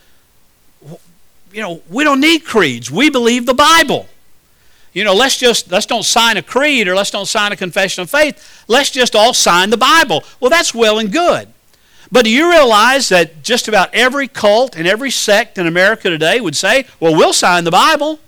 you 1.51 1.61
know, 1.61 1.81
we 1.89 2.03
don't 2.03 2.21
need 2.21 2.45
creeds. 2.45 2.89
We 2.89 3.09
believe 3.09 3.45
the 3.45 3.53
Bible. 3.53 4.07
You 4.93 5.03
know, 5.03 5.13
let's 5.13 5.37
just 5.37 5.71
let's 5.71 5.85
don't 5.85 6.03
sign 6.03 6.37
a 6.37 6.41
creed 6.41 6.87
or 6.87 6.95
let's 6.95 7.11
don't 7.11 7.27
sign 7.27 7.51
a 7.51 7.55
confession 7.55 8.01
of 8.01 8.09
faith. 8.09 8.63
Let's 8.67 8.91
just 8.91 9.15
all 9.15 9.33
sign 9.33 9.69
the 9.69 9.77
Bible. 9.77 10.23
Well, 10.39 10.49
that's 10.49 10.73
well 10.73 10.99
and 10.99 11.11
good. 11.11 11.47
But 12.11 12.25
do 12.25 12.29
you 12.29 12.49
realize 12.49 13.07
that 13.09 13.41
just 13.41 13.69
about 13.69 13.93
every 13.93 14.27
cult 14.27 14.75
and 14.75 14.85
every 14.85 15.11
sect 15.11 15.57
in 15.57 15.65
America 15.65 16.09
today 16.09 16.41
would 16.41 16.57
say, 16.57 16.85
"Well, 16.99 17.15
we'll 17.15 17.33
sign 17.33 17.63
the 17.63 17.71
Bible." 17.71 18.19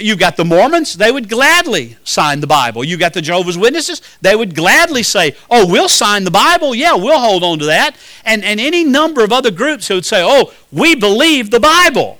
You've 0.00 0.18
got 0.18 0.36
the 0.36 0.44
Mormons, 0.44 0.94
they 0.94 1.10
would 1.10 1.28
gladly 1.28 1.96
sign 2.04 2.40
the 2.40 2.46
Bible. 2.46 2.84
You've 2.84 3.00
got 3.00 3.14
the 3.14 3.22
Jehovah's 3.22 3.58
Witnesses, 3.58 4.00
they 4.20 4.36
would 4.36 4.54
gladly 4.54 5.02
say, 5.02 5.34
Oh, 5.50 5.66
we'll 5.66 5.88
sign 5.88 6.24
the 6.24 6.30
Bible. 6.30 6.74
Yeah, 6.74 6.94
we'll 6.94 7.18
hold 7.18 7.42
on 7.42 7.58
to 7.58 7.64
that. 7.66 7.96
And, 8.24 8.44
and 8.44 8.60
any 8.60 8.84
number 8.84 9.24
of 9.24 9.32
other 9.32 9.50
groups 9.50 9.88
who 9.88 9.94
would 9.94 10.06
say, 10.06 10.22
Oh, 10.24 10.52
we 10.70 10.94
believe 10.94 11.50
the 11.50 11.60
Bible. 11.60 12.18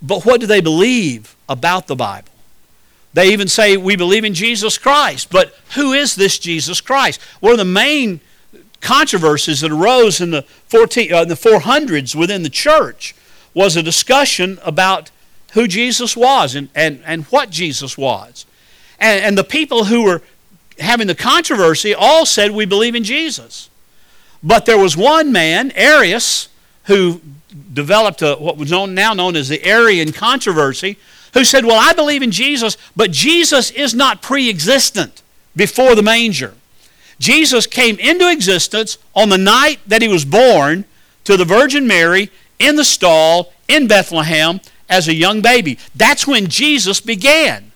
But 0.00 0.24
what 0.24 0.40
do 0.40 0.46
they 0.46 0.60
believe 0.60 1.34
about 1.48 1.86
the 1.86 1.96
Bible? 1.96 2.28
They 3.14 3.32
even 3.32 3.48
say, 3.48 3.76
We 3.76 3.96
believe 3.96 4.24
in 4.24 4.34
Jesus 4.34 4.76
Christ. 4.76 5.30
But 5.30 5.54
who 5.74 5.92
is 5.92 6.14
this 6.14 6.38
Jesus 6.38 6.80
Christ? 6.80 7.20
One 7.40 7.52
of 7.52 7.58
the 7.58 7.64
main 7.64 8.20
controversies 8.80 9.62
that 9.62 9.72
arose 9.72 10.20
in 10.20 10.30
the, 10.30 10.42
14, 10.42 11.12
uh, 11.12 11.24
the 11.24 11.34
400s 11.34 12.14
within 12.14 12.42
the 12.42 12.50
church 12.50 13.14
was 13.54 13.76
a 13.76 13.82
discussion 13.82 14.58
about 14.62 15.10
who 15.54 15.66
Jesus 15.66 16.16
was 16.16 16.54
and, 16.54 16.68
and, 16.74 17.00
and 17.06 17.24
what 17.26 17.48
Jesus 17.50 17.96
was. 17.96 18.44
And, 18.98 19.24
and 19.24 19.38
the 19.38 19.44
people 19.44 19.84
who 19.84 20.02
were 20.02 20.20
having 20.78 21.06
the 21.06 21.14
controversy 21.14 21.94
all 21.94 22.26
said, 22.26 22.50
We 22.50 22.66
believe 22.66 22.94
in 22.94 23.04
Jesus. 23.04 23.70
But 24.42 24.66
there 24.66 24.76
was 24.76 24.96
one 24.96 25.32
man, 25.32 25.72
Arius, 25.74 26.48
who 26.84 27.20
developed 27.72 28.20
a, 28.22 28.34
what 28.34 28.56
was 28.56 28.70
known, 28.70 28.94
now 28.94 29.14
known 29.14 29.36
as 29.36 29.48
the 29.48 29.64
Arian 29.64 30.12
controversy, 30.12 30.98
who 31.34 31.44
said, 31.44 31.64
Well, 31.64 31.78
I 31.78 31.92
believe 31.92 32.22
in 32.22 32.30
Jesus, 32.30 32.76
but 32.96 33.10
Jesus 33.10 33.70
is 33.70 33.94
not 33.94 34.22
pre 34.22 34.48
existent 34.48 35.22
before 35.54 35.94
the 35.94 36.02
manger. 36.02 36.54
Jesus 37.18 37.66
came 37.66 37.98
into 37.98 38.30
existence 38.30 38.98
on 39.14 39.28
the 39.28 39.38
night 39.38 39.78
that 39.86 40.02
he 40.02 40.08
was 40.08 40.24
born 40.24 40.84
to 41.24 41.36
the 41.36 41.44
Virgin 41.44 41.86
Mary 41.86 42.30
in 42.58 42.76
the 42.76 42.84
stall 42.84 43.52
in 43.68 43.86
Bethlehem 43.86 44.60
as 44.88 45.08
a 45.08 45.14
young 45.14 45.40
baby. 45.40 45.78
That's 45.94 46.26
when 46.26 46.48
Jesus 46.48 47.00
began. 47.00 47.72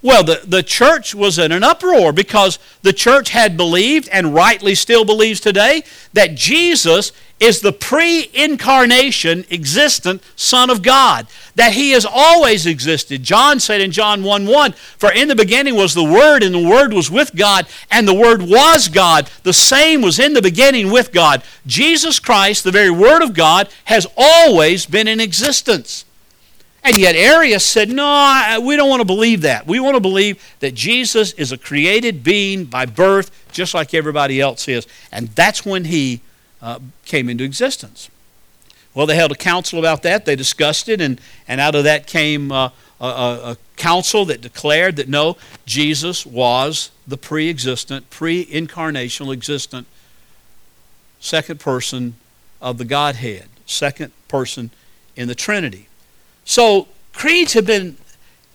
Well, 0.00 0.22
the, 0.22 0.42
the 0.46 0.62
church 0.62 1.12
was 1.12 1.38
in 1.38 1.50
an 1.50 1.64
uproar 1.64 2.12
because 2.12 2.60
the 2.82 2.92
church 2.92 3.30
had 3.30 3.56
believed, 3.56 4.08
and 4.12 4.32
rightly 4.32 4.76
still 4.76 5.04
believes 5.04 5.40
today, 5.40 5.82
that 6.12 6.36
Jesus 6.36 7.10
is 7.40 7.60
the 7.60 7.72
pre 7.72 8.30
incarnation 8.32 9.44
existent 9.50 10.22
Son 10.36 10.70
of 10.70 10.82
God, 10.82 11.26
that 11.56 11.72
He 11.72 11.90
has 11.92 12.06
always 12.08 12.64
existed. 12.64 13.24
John 13.24 13.58
said 13.58 13.80
in 13.80 13.90
John 13.90 14.22
1 14.22 14.46
1, 14.46 14.72
For 14.72 15.12
in 15.12 15.26
the 15.26 15.34
beginning 15.34 15.74
was 15.74 15.94
the 15.94 16.04
Word, 16.04 16.44
and 16.44 16.54
the 16.54 16.68
Word 16.68 16.92
was 16.92 17.10
with 17.10 17.34
God, 17.34 17.66
and 17.90 18.06
the 18.06 18.14
Word 18.14 18.42
was 18.42 18.86
God. 18.86 19.28
The 19.42 19.52
same 19.52 20.00
was 20.00 20.20
in 20.20 20.32
the 20.32 20.42
beginning 20.42 20.92
with 20.92 21.12
God. 21.12 21.42
Jesus 21.66 22.20
Christ, 22.20 22.62
the 22.62 22.70
very 22.70 22.90
Word 22.90 23.22
of 23.22 23.34
God, 23.34 23.68
has 23.84 24.06
always 24.16 24.86
been 24.86 25.08
in 25.08 25.18
existence. 25.18 26.04
And 26.88 26.96
yet 26.96 27.16
Arius 27.16 27.66
said, 27.66 27.90
no, 27.90 28.62
we 28.64 28.74
don't 28.74 28.88
want 28.88 29.02
to 29.02 29.04
believe 29.04 29.42
that. 29.42 29.66
We 29.66 29.78
want 29.78 29.96
to 29.96 30.00
believe 30.00 30.42
that 30.60 30.74
Jesus 30.74 31.32
is 31.34 31.52
a 31.52 31.58
created 31.58 32.24
being 32.24 32.64
by 32.64 32.86
birth, 32.86 33.30
just 33.52 33.74
like 33.74 33.92
everybody 33.92 34.40
else 34.40 34.66
is. 34.68 34.86
And 35.12 35.28
that's 35.28 35.66
when 35.66 35.84
he 35.84 36.22
uh, 36.62 36.78
came 37.04 37.28
into 37.28 37.44
existence. 37.44 38.08
Well, 38.94 39.04
they 39.04 39.16
held 39.16 39.32
a 39.32 39.36
council 39.36 39.78
about 39.78 40.02
that. 40.04 40.24
They 40.24 40.34
discussed 40.34 40.88
it, 40.88 41.02
and, 41.02 41.20
and 41.46 41.60
out 41.60 41.74
of 41.74 41.84
that 41.84 42.06
came 42.06 42.50
uh, 42.50 42.70
a, 43.02 43.04
a, 43.04 43.56
council 43.76 44.24
that 44.24 44.40
declared 44.40 44.96
that 44.96 45.10
no, 45.10 45.36
Jesus 45.66 46.24
was 46.24 46.90
the 47.06 47.18
pre 47.18 47.50
existent, 47.50 48.08
pre 48.08 48.46
incarnational 48.46 49.34
existent 49.34 49.86
second 51.20 51.60
person 51.60 52.14
of 52.62 52.78
the 52.78 52.86
Godhead, 52.86 53.48
second 53.66 54.10
person 54.26 54.70
in 55.16 55.28
the 55.28 55.34
Trinity. 55.34 55.87
So 56.48 56.88
creeds 57.12 57.52
have 57.52 57.66
been 57.66 57.98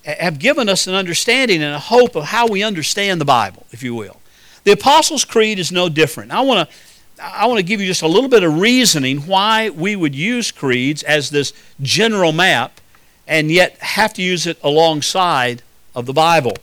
have 0.04 0.40
given 0.40 0.68
us 0.68 0.88
an 0.88 0.96
understanding 0.96 1.62
and 1.62 1.76
a 1.76 1.80
hope 1.80 2.16
of 2.16 2.26
how 2.26 2.48
we 2.48 2.64
understand 2.64 3.22
the 3.22 3.26
Bible, 3.26 3.68
if 3.72 3.84
you 3.84 3.94
will. 3.94 4.20
The 4.66 4.72
Apostles' 4.72 5.24
Creed 5.24 5.60
is 5.60 5.72
no 5.72 5.90
different. 5.90 6.32
I 6.32 6.42
want 6.42 6.68
to 6.68 6.76
I 7.24 7.46
want 7.46 7.60
to 7.60 7.64
give 7.64 7.80
you 7.80 7.86
just 7.86 8.02
a 8.02 8.08
little 8.08 8.30
bit 8.30 8.42
of 8.42 8.60
reasoning 8.60 9.20
why 9.28 9.70
we 9.70 9.96
would 9.96 10.16
use 10.16 10.52
creeds 10.52 11.04
as 11.04 11.30
this 11.30 11.54
general 11.84 12.32
map 12.32 12.82
and 13.28 13.52
yet 13.52 13.78
have 13.78 14.12
to 14.16 14.24
use 14.24 14.48
it 14.48 14.58
alongside 14.64 15.62
of 15.94 16.08
the 16.08 16.14
Bible. 16.14 16.58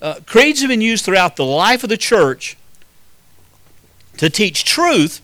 Uh, 0.00 0.20
creeds 0.26 0.60
have 0.60 0.68
been 0.68 0.80
used 0.80 1.04
throughout 1.04 1.34
the 1.34 1.44
life 1.44 1.82
of 1.82 1.90
the 1.90 1.96
church 1.96 2.56
to 4.16 4.30
teach 4.30 4.64
truth, 4.64 5.20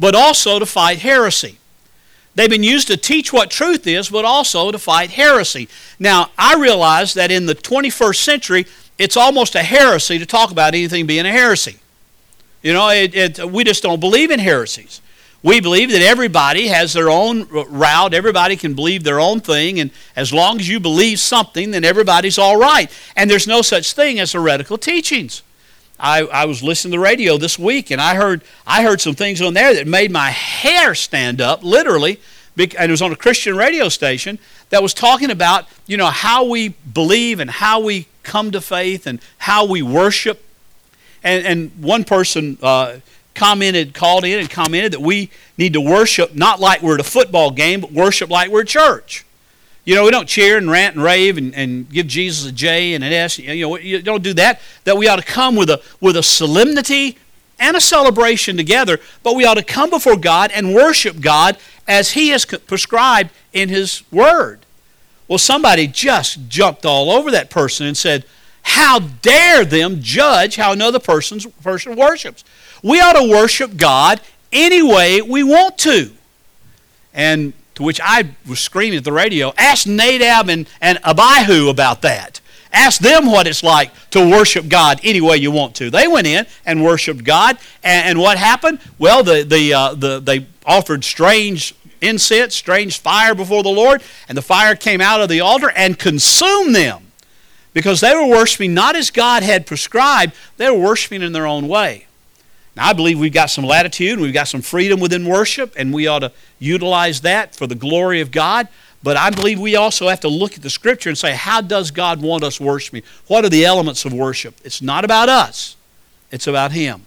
but 0.00 0.14
also 0.14 0.58
to 0.58 0.64
fight 0.64 1.00
heresy. 1.00 1.58
They've 2.36 2.50
been 2.50 2.62
used 2.62 2.88
to 2.88 2.98
teach 2.98 3.32
what 3.32 3.50
truth 3.50 3.86
is, 3.86 4.10
but 4.10 4.26
also 4.26 4.70
to 4.70 4.78
fight 4.78 5.10
heresy. 5.10 5.68
Now, 5.98 6.30
I 6.38 6.54
realize 6.54 7.14
that 7.14 7.30
in 7.30 7.46
the 7.46 7.54
21st 7.54 8.16
century, 8.16 8.66
it's 8.98 9.16
almost 9.16 9.54
a 9.54 9.62
heresy 9.62 10.18
to 10.18 10.26
talk 10.26 10.50
about 10.50 10.74
anything 10.74 11.06
being 11.06 11.24
a 11.24 11.32
heresy. 11.32 11.78
You 12.62 12.74
know, 12.74 12.90
it, 12.90 13.14
it, 13.14 13.50
we 13.50 13.64
just 13.64 13.82
don't 13.82 14.00
believe 14.00 14.30
in 14.30 14.38
heresies. 14.38 15.00
We 15.42 15.60
believe 15.60 15.90
that 15.92 16.02
everybody 16.02 16.68
has 16.68 16.92
their 16.92 17.08
own 17.08 17.48
route, 17.48 18.12
everybody 18.12 18.56
can 18.56 18.74
believe 18.74 19.02
their 19.04 19.20
own 19.20 19.40
thing, 19.40 19.80
and 19.80 19.90
as 20.14 20.32
long 20.32 20.60
as 20.60 20.68
you 20.68 20.78
believe 20.78 21.20
something, 21.20 21.70
then 21.70 21.84
everybody's 21.84 22.36
all 22.36 22.58
right. 22.58 22.90
And 23.14 23.30
there's 23.30 23.46
no 23.46 23.62
such 23.62 23.92
thing 23.92 24.18
as 24.18 24.32
heretical 24.32 24.76
teachings. 24.76 25.42
I, 25.98 26.22
I 26.22 26.44
was 26.44 26.62
listening 26.62 26.92
to 26.92 26.98
the 26.98 27.02
radio 27.02 27.38
this 27.38 27.58
week 27.58 27.90
and 27.90 28.00
I 28.00 28.14
heard 28.14 28.42
I 28.66 28.82
heard 28.82 29.00
some 29.00 29.14
things 29.14 29.40
on 29.40 29.54
there 29.54 29.74
that 29.74 29.86
made 29.86 30.10
my 30.10 30.30
hair 30.30 30.94
stand 30.94 31.40
up, 31.40 31.62
literally, 31.62 32.20
and 32.58 32.74
it 32.74 32.90
was 32.90 33.02
on 33.02 33.12
a 33.12 33.16
Christian 33.16 33.56
radio 33.56 33.88
station 33.88 34.38
that 34.70 34.82
was 34.82 34.94
talking 34.94 35.30
about, 35.30 35.66
you 35.86 35.96
know, 35.96 36.06
how 36.06 36.44
we 36.44 36.68
believe 36.68 37.40
and 37.40 37.50
how 37.50 37.80
we 37.80 38.06
come 38.22 38.50
to 38.50 38.60
faith 38.60 39.06
and 39.06 39.20
how 39.38 39.64
we 39.64 39.82
worship. 39.82 40.42
And, 41.22 41.46
and 41.46 41.82
one 41.82 42.04
person 42.04 42.58
uh, 42.62 42.98
commented, 43.34 43.94
called 43.94 44.24
in 44.24 44.38
and 44.38 44.48
commented 44.48 44.92
that 44.92 45.00
we 45.00 45.30
need 45.58 45.74
to 45.74 45.80
worship 45.80 46.34
not 46.34 46.60
like 46.60 46.82
we're 46.82 46.94
at 46.94 47.00
a 47.00 47.04
football 47.04 47.50
game, 47.50 47.80
but 47.80 47.92
worship 47.92 48.30
like 48.30 48.50
we're 48.50 48.64
church. 48.64 49.25
You 49.86 49.94
know, 49.94 50.04
we 50.04 50.10
don't 50.10 50.28
cheer 50.28 50.58
and 50.58 50.68
rant 50.68 50.96
and 50.96 51.04
rave 51.04 51.38
and, 51.38 51.54
and 51.54 51.88
give 51.88 52.08
Jesus 52.08 52.44
a 52.44 52.52
J 52.52 52.94
and 52.94 53.04
an 53.04 53.12
S. 53.12 53.38
You 53.38 53.68
know, 53.68 53.78
you 53.78 54.02
don't 54.02 54.22
do 54.22 54.34
that. 54.34 54.60
That 54.82 54.96
we 54.96 55.06
ought 55.08 55.16
to 55.16 55.24
come 55.24 55.54
with 55.54 55.70
a, 55.70 55.80
with 56.00 56.16
a 56.16 56.24
solemnity 56.24 57.16
and 57.60 57.76
a 57.76 57.80
celebration 57.80 58.56
together, 58.56 58.98
but 59.22 59.36
we 59.36 59.46
ought 59.46 59.54
to 59.54 59.62
come 59.62 59.88
before 59.88 60.16
God 60.16 60.50
and 60.52 60.74
worship 60.74 61.20
God 61.20 61.56
as 61.86 62.12
He 62.12 62.30
has 62.30 62.44
prescribed 62.44 63.30
in 63.52 63.68
His 63.68 64.02
Word. 64.10 64.66
Well, 65.28 65.38
somebody 65.38 65.86
just 65.86 66.48
jumped 66.48 66.84
all 66.84 67.10
over 67.10 67.30
that 67.30 67.48
person 67.48 67.86
and 67.86 67.96
said, 67.96 68.24
How 68.62 68.98
dare 68.98 69.64
them 69.64 69.98
judge 70.00 70.56
how 70.56 70.72
another 70.72 70.98
person's 70.98 71.46
person 71.46 71.94
worships? 71.94 72.44
We 72.82 73.00
ought 73.00 73.14
to 73.14 73.30
worship 73.30 73.76
God 73.76 74.20
any 74.52 74.82
way 74.82 75.22
we 75.22 75.44
want 75.44 75.78
to. 75.78 76.10
And 77.14 77.52
to 77.76 77.82
which 77.82 78.00
I 78.02 78.30
was 78.46 78.58
screaming 78.58 78.98
at 78.98 79.04
the 79.04 79.12
radio, 79.12 79.52
ask 79.56 79.86
Nadab 79.86 80.48
and, 80.48 80.68
and 80.80 80.98
Abihu 81.04 81.68
about 81.68 82.02
that. 82.02 82.40
Ask 82.72 83.00
them 83.00 83.26
what 83.26 83.46
it's 83.46 83.62
like 83.62 83.90
to 84.10 84.28
worship 84.28 84.68
God 84.68 85.00
any 85.02 85.20
way 85.20 85.36
you 85.36 85.50
want 85.50 85.76
to. 85.76 85.88
They 85.88 86.08
went 86.08 86.26
in 86.26 86.46
and 86.64 86.84
worshiped 86.84 87.24
God, 87.24 87.58
and, 87.82 88.08
and 88.08 88.18
what 88.18 88.38
happened? 88.38 88.80
Well, 88.98 89.22
the, 89.22 89.44
the, 89.44 89.72
uh, 89.72 89.94
the, 89.94 90.20
they 90.20 90.46
offered 90.66 91.04
strange 91.04 91.74
incense, 92.00 92.54
strange 92.54 93.00
fire 93.00 93.34
before 93.34 93.62
the 93.62 93.70
Lord, 93.70 94.02
and 94.28 94.36
the 94.36 94.42
fire 94.42 94.74
came 94.74 95.00
out 95.00 95.20
of 95.20 95.28
the 95.28 95.40
altar 95.40 95.70
and 95.70 95.98
consumed 95.98 96.74
them 96.74 97.06
because 97.72 98.00
they 98.00 98.14
were 98.14 98.26
worshiping 98.26 98.72
not 98.72 98.96
as 98.96 99.10
God 99.10 99.42
had 99.42 99.66
prescribed, 99.66 100.34
they 100.56 100.70
were 100.70 100.78
worshiping 100.78 101.22
in 101.22 101.32
their 101.32 101.46
own 101.46 101.68
way. 101.68 102.05
Now, 102.76 102.88
I 102.88 102.92
believe 102.92 103.18
we've 103.18 103.32
got 103.32 103.48
some 103.48 103.64
latitude 103.64 104.12
and 104.12 104.22
we've 104.22 104.34
got 104.34 104.48
some 104.48 104.60
freedom 104.60 105.00
within 105.00 105.26
worship, 105.26 105.72
and 105.76 105.94
we 105.94 106.06
ought 106.06 106.18
to 106.18 106.32
utilize 106.58 107.22
that 107.22 107.56
for 107.56 107.66
the 107.66 107.74
glory 107.74 108.20
of 108.20 108.30
God. 108.30 108.68
But 109.02 109.16
I 109.16 109.30
believe 109.30 109.58
we 109.58 109.76
also 109.76 110.08
have 110.08 110.20
to 110.20 110.28
look 110.28 110.54
at 110.54 110.62
the 110.62 110.70
Scripture 110.70 111.08
and 111.08 111.16
say, 111.16 111.34
how 111.34 111.62
does 111.62 111.90
God 111.90 112.20
want 112.20 112.44
us 112.44 112.60
worshiping? 112.60 113.02
What 113.28 113.44
are 113.44 113.48
the 113.48 113.64
elements 113.64 114.04
of 114.04 114.12
worship? 114.12 114.56
It's 114.62 114.82
not 114.82 115.04
about 115.04 115.28
us, 115.28 115.76
it's 116.30 116.46
about 116.46 116.72
Him. 116.72 117.06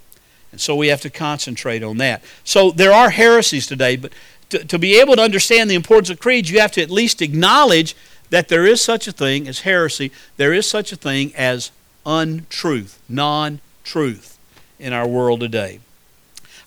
And 0.51 0.59
so 0.59 0.75
we 0.75 0.88
have 0.88 1.01
to 1.01 1.11
concentrate 1.11 1.83
on 1.83 1.97
that. 1.97 2.23
So 2.43 2.71
there 2.71 2.91
are 2.91 3.11
heresies 3.11 3.67
today, 3.67 3.95
but 3.95 4.11
to, 4.49 4.65
to 4.65 4.79
be 4.79 4.99
able 4.99 5.15
to 5.17 5.21
understand 5.21 5.69
the 5.69 5.75
importance 5.75 6.09
of 6.09 6.19
creeds, 6.19 6.49
you 6.49 6.59
have 6.59 6.71
to 6.71 6.81
at 6.81 6.89
least 6.89 7.21
acknowledge 7.21 7.95
that 8.31 8.47
there 8.47 8.65
is 8.65 8.81
such 8.81 9.07
a 9.07 9.11
thing 9.11 9.47
as 9.47 9.59
heresy, 9.59 10.11
there 10.38 10.53
is 10.53 10.67
such 10.67 10.91
a 10.91 10.95
thing 10.95 11.35
as 11.35 11.69
untruth, 12.07 12.99
non 13.07 13.61
truth 13.83 14.38
in 14.79 14.93
our 14.93 15.07
world 15.07 15.39
today. 15.39 15.79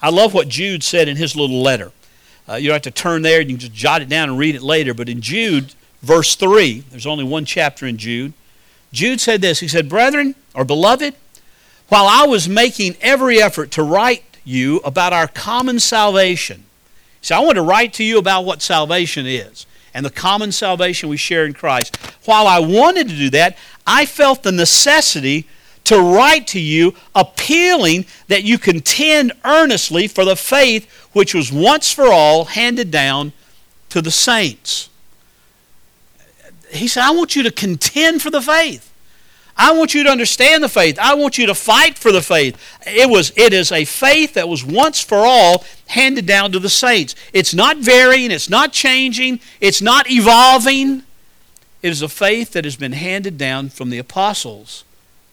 I 0.00 0.10
love 0.10 0.34
what 0.34 0.48
Jude 0.48 0.82
said 0.82 1.08
in 1.08 1.16
his 1.16 1.36
little 1.36 1.62
letter. 1.62 1.92
Uh, 2.48 2.54
you 2.54 2.68
don't 2.68 2.74
have 2.74 2.82
to 2.82 2.90
turn 2.90 3.22
there, 3.22 3.40
you 3.40 3.48
can 3.48 3.58
just 3.58 3.72
jot 3.72 4.02
it 4.02 4.08
down 4.08 4.28
and 4.28 4.38
read 4.38 4.54
it 4.54 4.62
later. 4.62 4.94
But 4.94 5.08
in 5.08 5.20
Jude, 5.20 5.74
verse 6.02 6.34
3, 6.34 6.84
there's 6.90 7.06
only 7.06 7.24
one 7.24 7.44
chapter 7.44 7.86
in 7.86 7.96
Jude. 7.96 8.32
Jude 8.92 9.20
said 9.20 9.40
this 9.40 9.60
He 9.60 9.68
said, 9.68 9.88
Brethren, 9.88 10.34
or 10.54 10.64
beloved, 10.64 11.14
while 11.88 12.06
I 12.06 12.26
was 12.26 12.48
making 12.48 12.96
every 13.00 13.40
effort 13.40 13.70
to 13.72 13.82
write 13.82 14.24
you 14.44 14.78
about 14.78 15.12
our 15.12 15.28
common 15.28 15.78
salvation, 15.78 16.64
See, 17.22 17.34
I 17.34 17.38
want 17.38 17.54
to 17.54 17.62
write 17.62 17.92
to 17.94 18.04
you 18.04 18.18
about 18.18 18.44
what 18.44 18.60
salvation 18.60 19.26
is 19.26 19.64
and 19.94 20.04
the 20.04 20.10
common 20.10 20.50
salvation 20.50 21.08
we 21.08 21.16
share 21.16 21.46
in 21.46 21.52
Christ. 21.52 21.96
While 22.24 22.48
I 22.48 22.58
wanted 22.58 23.08
to 23.08 23.16
do 23.16 23.30
that, 23.30 23.56
I 23.86 24.06
felt 24.06 24.42
the 24.42 24.52
necessity 24.52 25.46
to 25.92 26.00
write 26.00 26.46
to 26.48 26.60
you 26.60 26.94
appealing 27.14 28.06
that 28.28 28.44
you 28.44 28.58
contend 28.58 29.32
earnestly 29.44 30.08
for 30.08 30.24
the 30.24 30.36
faith 30.36 30.90
which 31.12 31.34
was 31.34 31.52
once 31.52 31.92
for 31.92 32.06
all 32.06 32.46
handed 32.46 32.90
down 32.90 33.32
to 33.90 34.00
the 34.00 34.10
saints. 34.10 34.88
He 36.70 36.88
said, 36.88 37.04
I 37.04 37.10
want 37.10 37.36
you 37.36 37.42
to 37.42 37.50
contend 37.50 38.22
for 38.22 38.30
the 38.30 38.40
faith. 38.40 38.88
I 39.56 39.72
want 39.72 39.92
you 39.92 40.02
to 40.04 40.10
understand 40.10 40.62
the 40.62 40.68
faith. 40.68 40.98
I 40.98 41.14
want 41.14 41.36
you 41.36 41.46
to 41.46 41.54
fight 41.54 41.98
for 41.98 42.10
the 42.10 42.22
faith. 42.22 42.56
It 42.86 43.10
was 43.10 43.32
it 43.36 43.52
is 43.52 43.70
a 43.70 43.84
faith 43.84 44.32
that 44.34 44.48
was 44.48 44.64
once 44.64 45.00
for 45.00 45.18
all 45.18 45.64
handed 45.88 46.24
down 46.24 46.52
to 46.52 46.58
the 46.58 46.70
saints. 46.70 47.14
It's 47.34 47.52
not 47.52 47.76
varying, 47.76 48.30
it's 48.30 48.48
not 48.48 48.72
changing, 48.72 49.40
it's 49.60 49.82
not 49.82 50.10
evolving. 50.10 51.02
It 51.82 51.90
is 51.90 52.00
a 52.00 52.08
faith 52.08 52.52
that 52.52 52.64
has 52.64 52.76
been 52.76 52.92
handed 52.92 53.36
down 53.36 53.68
from 53.68 53.90
the 53.90 53.98
apostles 53.98 54.84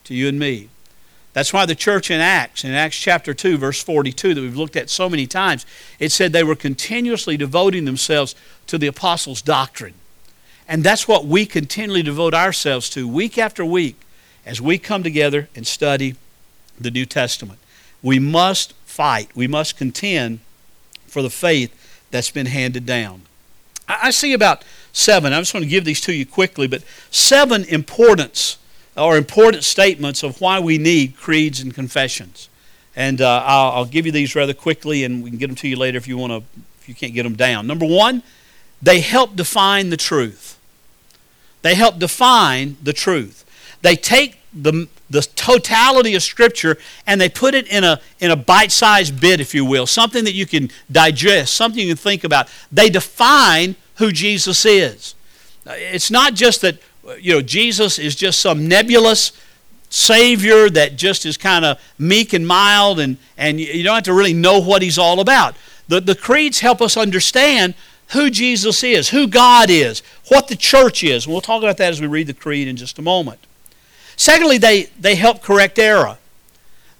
to 0.10 0.16
you 0.16 0.28
and 0.28 0.40
me. 0.40 0.70
That's 1.34 1.54
why 1.54 1.68
the 1.68 1.76
church 1.76 2.10
in 2.10 2.20
Acts, 2.20 2.64
in 2.64 2.72
Acts 2.72 2.98
chapter 2.98 3.36
2, 3.36 3.60
verse 3.60 3.82
42, 3.82 4.34
that 4.34 4.42
we've 4.42 4.58
looked 4.58 4.76
at 4.76 4.90
so 4.90 5.08
many 5.08 5.28
times, 5.28 5.68
it 6.00 6.12
said 6.12 6.34
they 6.34 6.44
were 6.44 6.56
continuously 6.56 7.38
devoting 7.38 7.86
themselves 7.86 8.34
to 8.68 8.80
the 8.80 8.88
apostles' 8.88 9.44
doctrine. 9.44 9.94
And 10.68 10.84
that's 10.84 11.08
what 11.08 11.26
we 11.26 11.46
continually 11.46 12.02
devote 12.02 12.34
ourselves 12.34 12.90
to 12.92 13.08
week 13.08 13.38
after 13.38 13.64
week 13.64 14.02
as 14.46 14.60
we 14.60 14.80
come 14.80 15.04
together 15.04 15.48
and 15.56 15.66
study 15.66 16.16
the 16.80 16.92
New 16.92 17.06
Testament. 17.06 17.60
We 18.02 18.18
must 18.18 18.74
fight, 18.86 19.30
we 19.36 19.48
must 19.48 19.78
contend 19.78 20.40
for 21.06 21.22
the 21.22 21.30
faith 21.30 21.72
that's 22.10 22.32
been 22.32 22.48
handed 22.48 22.88
down. 22.88 23.22
I 23.88 24.10
see 24.10 24.34
about 24.34 24.64
seven, 24.92 25.34
I'm 25.34 25.42
just 25.42 25.54
going 25.54 25.64
to 25.64 25.70
give 25.70 25.86
these 25.86 26.02
to 26.02 26.14
you 26.14 26.26
quickly, 26.26 26.68
but 26.68 26.84
seven 27.12 27.64
importance 27.66 28.58
or 28.98 29.18
important 29.18 29.64
statements 29.64 30.24
of 30.24 30.42
why 30.42 30.60
we 30.60 30.78
need 30.78 31.16
creeds 31.16 31.60
and 31.60 31.74
confessions. 31.74 32.50
And 32.96 33.22
uh, 33.22 33.44
I'll, 33.46 33.72
I'll, 33.72 33.86
give 33.86 34.06
you 34.06 34.12
these 34.12 34.36
rather 34.36 34.54
quickly, 34.54 35.04
and 35.04 35.24
we 35.24 35.30
can 35.30 35.40
get 35.40 35.48
them 35.48 35.56
to 35.58 35.68
you 35.68 35.78
later 35.78 35.98
if 35.98 36.08
you 36.08 36.18
want 36.18 36.32
to, 36.34 36.44
if 36.82 36.90
you 36.90 36.96
can't 36.96 37.14
get 37.14 37.24
them 37.24 37.36
down. 37.36 37.68
Number 37.68 37.86
one, 37.86 38.24
they 38.82 39.00
help 39.00 39.36
define 39.36 39.90
the 39.90 39.98
truth. 39.98 40.58
They 41.62 41.76
help 41.76 42.00
define 42.00 42.78
the 42.82 42.94
truth. 42.94 43.46
They 43.82 43.96
take 43.96 44.40
the, 44.54 44.88
the 45.10 45.22
totality 45.22 46.16
of 46.16 46.24
Scripture 46.24 46.78
and 47.06 47.20
they 47.20 47.30
put 47.30 47.54
it 47.54 47.68
in 47.68 47.84
a, 47.84 48.00
in 48.20 48.32
a 48.32 48.36
bite 48.36 48.72
sized 48.72 49.20
bit, 49.20 49.40
if 49.40 49.54
you 49.54 49.66
will, 49.66 49.86
something 49.86 50.24
that 50.24 50.34
you 50.34 50.46
can 50.46 50.70
digest, 50.92 51.54
something 51.54 51.80
you 51.80 51.90
can 51.90 51.98
think 51.98 52.24
about. 52.24 52.48
They 52.72 52.90
define 52.90 53.76
who 53.96 54.12
Jesus 54.12 54.66
is. 54.66 55.16
It's 55.66 56.10
not 56.10 56.34
just 56.34 56.62
that 56.62 56.80
you 57.20 57.34
know 57.34 57.42
Jesus 57.42 58.00
is 58.00 58.16
just 58.16 58.40
some 58.40 58.68
nebulous 58.68 59.32
Savior 59.90 60.70
that 60.70 60.96
just 60.96 61.26
is 61.26 61.38
kind 61.38 61.66
of 61.66 61.80
meek 61.98 62.34
and 62.34 62.48
mild, 62.48 63.00
and, 63.00 63.18
and 63.38 63.60
you 63.60 63.84
don't 63.84 63.96
have 63.96 64.04
to 64.04 64.14
really 64.14 64.34
know 64.34 64.60
what 64.60 64.82
he's 64.82 64.98
all 65.00 65.20
about. 65.20 65.56
The, 65.88 66.00
the 66.00 66.16
creeds 66.16 66.60
help 66.60 66.82
us 66.82 66.96
understand 66.96 67.74
who 68.12 68.30
Jesus 68.30 68.84
is, 68.84 69.10
who 69.10 69.28
God 69.28 69.70
is, 69.70 70.02
what 70.30 70.48
the 70.48 70.56
church 70.56 71.04
is. 71.04 71.26
And 71.26 71.34
we'll 71.34 71.42
talk 71.42 71.64
about 71.64 71.78
that 71.78 71.92
as 71.92 72.02
we 72.02 72.08
read 72.08 72.28
the 72.28 72.34
creed 72.34 72.68
in 72.68 72.76
just 72.76 73.00
a 73.00 73.02
moment. 73.02 73.40
Secondly, 74.16 74.58
they, 74.58 74.84
they 75.00 75.16
help 75.16 75.42
correct 75.42 75.80
error. 75.80 76.18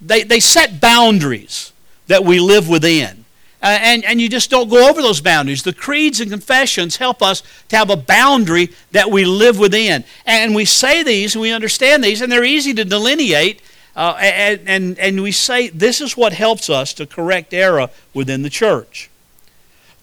They, 0.02 0.24
they 0.24 0.40
set 0.40 0.80
boundaries 0.80 1.74
that 2.08 2.24
we 2.24 2.40
live 2.40 2.70
within. 2.70 3.19
Uh, 3.62 3.78
and, 3.82 4.06
and 4.06 4.22
you 4.22 4.30
just 4.30 4.50
don't 4.50 4.70
go 4.70 4.90
over 4.90 5.02
those 5.02 5.20
boundaries. 5.20 5.64
The 5.64 5.74
creeds 5.74 6.22
and 6.22 6.32
confessions 6.32 6.96
help 6.96 7.22
us 7.22 7.44
to 7.68 7.78
have 7.78 7.90
a 7.90 7.98
boundary 7.98 8.70
that 8.92 9.12
we 9.12 9.26
live 9.26 9.60
within. 9.60 10.06
And 10.26 10.56
we 10.56 10.64
say 10.64 11.04
these 11.04 11.36
and 11.36 11.42
we 11.42 11.52
understand 11.52 12.04
these, 12.04 12.22
and 12.22 12.32
they're 12.32 12.46
easy 12.46 12.74
to 12.76 12.86
delineate. 12.86 13.62
Uh, 13.96 14.16
and, 14.22 14.62
and, 14.66 15.00
and 15.00 15.22
we 15.22 15.34
say 15.34 15.68
this 15.70 16.00
is 16.00 16.16
what 16.16 16.32
helps 16.32 16.70
us 16.70 16.94
to 16.94 17.06
correct 17.06 17.54
error 17.54 17.90
within 18.14 18.44
the 18.44 18.50
church. 18.50 19.10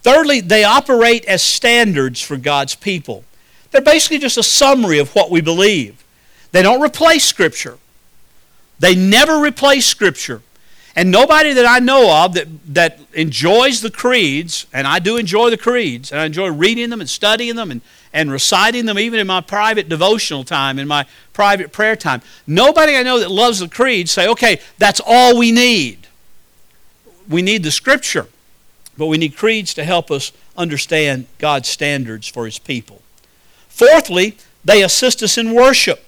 Thirdly, 0.03 0.41
they 0.41 0.63
operate 0.63 1.25
as 1.25 1.43
standards 1.43 2.21
for 2.21 2.37
God's 2.37 2.75
people. 2.75 3.25
They're 3.71 3.81
basically 3.81 4.19
just 4.19 4.37
a 4.37 4.43
summary 4.43 4.99
of 4.99 5.15
what 5.15 5.31
we 5.31 5.41
believe. 5.41 6.05
They 6.53 6.63
don't 6.63 6.83
replace 6.83 7.25
Scripture. 7.25 7.79
They 8.79 8.95
never 8.95 9.41
replace 9.41 9.87
Scripture. 9.87 10.43
And 10.97 11.11
nobody 11.11 11.53
that 11.53 11.67
I 11.67 11.79
know 11.79 12.25
of 12.25 12.33
that, 12.33 12.49
that 12.73 12.99
enjoys 13.13 13.83
the 13.83 13.91
creeds, 13.91 14.67
and 14.73 14.87
I 14.87 14.99
do 14.99 15.19
enjoy 15.19 15.51
the 15.51 15.59
creeds, 15.59 16.11
and 16.11 16.19
I 16.19 16.25
enjoy 16.25 16.49
reading 16.49 16.89
them 16.89 17.01
and 17.01 17.09
studying 17.09 17.55
them 17.55 17.71
and, 17.71 17.83
and 18.15 18.33
reciting 18.33 18.87
them 18.87 18.99
even 18.99 19.21
in 19.21 19.27
my 19.27 19.43
private 19.43 19.91
devotional 19.91 20.43
time, 20.43 20.79
in 20.79 20.89
my 20.89 21.05
private 21.35 21.71
prayer 21.71 21.97
time. 21.97 22.23
Nobody 22.47 22.97
I 22.97 23.03
know 23.03 23.21
that 23.21 23.31
loves 23.31 23.59
the 23.59 23.69
creeds 23.69 24.11
say, 24.11 24.27
okay, 24.27 24.59
that's 24.79 25.03
all 25.05 25.39
we 25.39 25.53
need. 25.53 26.07
We 27.29 27.43
need 27.43 27.63
the 27.63 27.71
Scripture, 27.71 28.29
but 28.97 29.07
we 29.07 29.19
need 29.19 29.37
creeds 29.37 29.75
to 29.75 29.85
help 29.85 30.11
us 30.11 30.33
understand 30.57 31.27
God's 31.37 31.69
standards 31.69 32.27
for 32.27 32.47
His 32.47 32.59
people. 32.59 33.03
Fourthly, 33.69 34.39
they 34.65 34.83
assist 34.83 35.23
us 35.23 35.37
in 35.37 35.53
worship. 35.53 36.06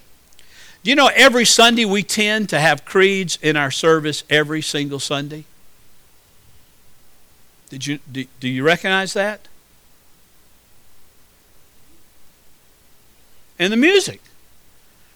Do 0.83 0.91
you 0.91 0.97
know 0.97 1.11
every 1.15 1.45
Sunday 1.45 1.85
we 1.85 2.03
tend 2.03 2.49
to 2.51 2.61
have 2.61 2.85
creeds 2.85 3.39
in 3.43 3.57
our 3.57 3.71
service 3.71 4.25
every 4.31 4.63
single 4.63 5.01
Sunday? 5.01 5.45
Did 7.69 7.87
you, 7.87 7.99
do, 8.11 8.25
do 8.41 8.49
you 8.49 8.65
recognize 8.65 9.13
that? 9.13 9.49
And 13.59 13.73
the 13.73 13.77
music. 13.77 14.21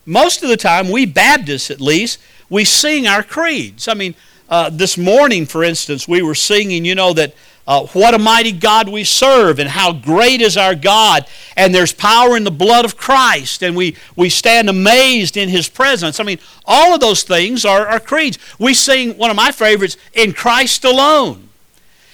Most 0.05 0.43
of 0.43 0.49
the 0.49 0.57
time, 0.57 0.91
we 0.91 1.07
Baptists 1.07 1.71
at 1.71 1.81
least, 1.81 2.19
we 2.51 2.65
sing 2.65 3.07
our 3.07 3.23
creeds. 3.23 3.87
I 3.87 3.95
mean, 3.95 4.15
uh, 4.49 4.69
this 4.69 4.99
morning, 4.99 5.47
for 5.47 5.63
instance, 5.63 6.07
we 6.07 6.21
were 6.21 6.35
singing, 6.35 6.85
you 6.85 6.95
know, 6.95 7.13
that 7.15 7.35
uh, 7.67 7.87
what 7.89 8.15
a 8.15 8.19
mighty 8.19 8.51
God 8.51 8.89
we 8.89 9.05
serve 9.05 9.59
and 9.59 9.69
how 9.69 9.93
great 9.93 10.41
is 10.41 10.57
our 10.57 10.75
God. 10.75 11.27
And 11.57 11.75
there's 11.75 11.93
power 11.93 12.37
in 12.37 12.45
the 12.45 12.51
blood 12.51 12.85
of 12.85 12.97
Christ, 12.97 13.63
and 13.63 13.77
we, 13.77 13.97
we 14.17 14.29
stand 14.29 14.69
amazed 14.69 15.37
in 15.37 15.49
His 15.49 15.69
presence. 15.69 16.19
I 16.19 16.25
mean, 16.25 16.39
all 16.65 16.95
of 16.95 17.01
those 17.01 17.23
things 17.23 17.65
are, 17.65 17.87
are 17.87 18.01
creeds. 18.01 18.39
We 18.59 18.75
sing 18.75 19.17
one 19.17 19.31
of 19.31 19.37
my 19.37 19.53
favorites, 19.53 19.97
In 20.13 20.33
Christ 20.33 20.85
Alone. 20.85 21.51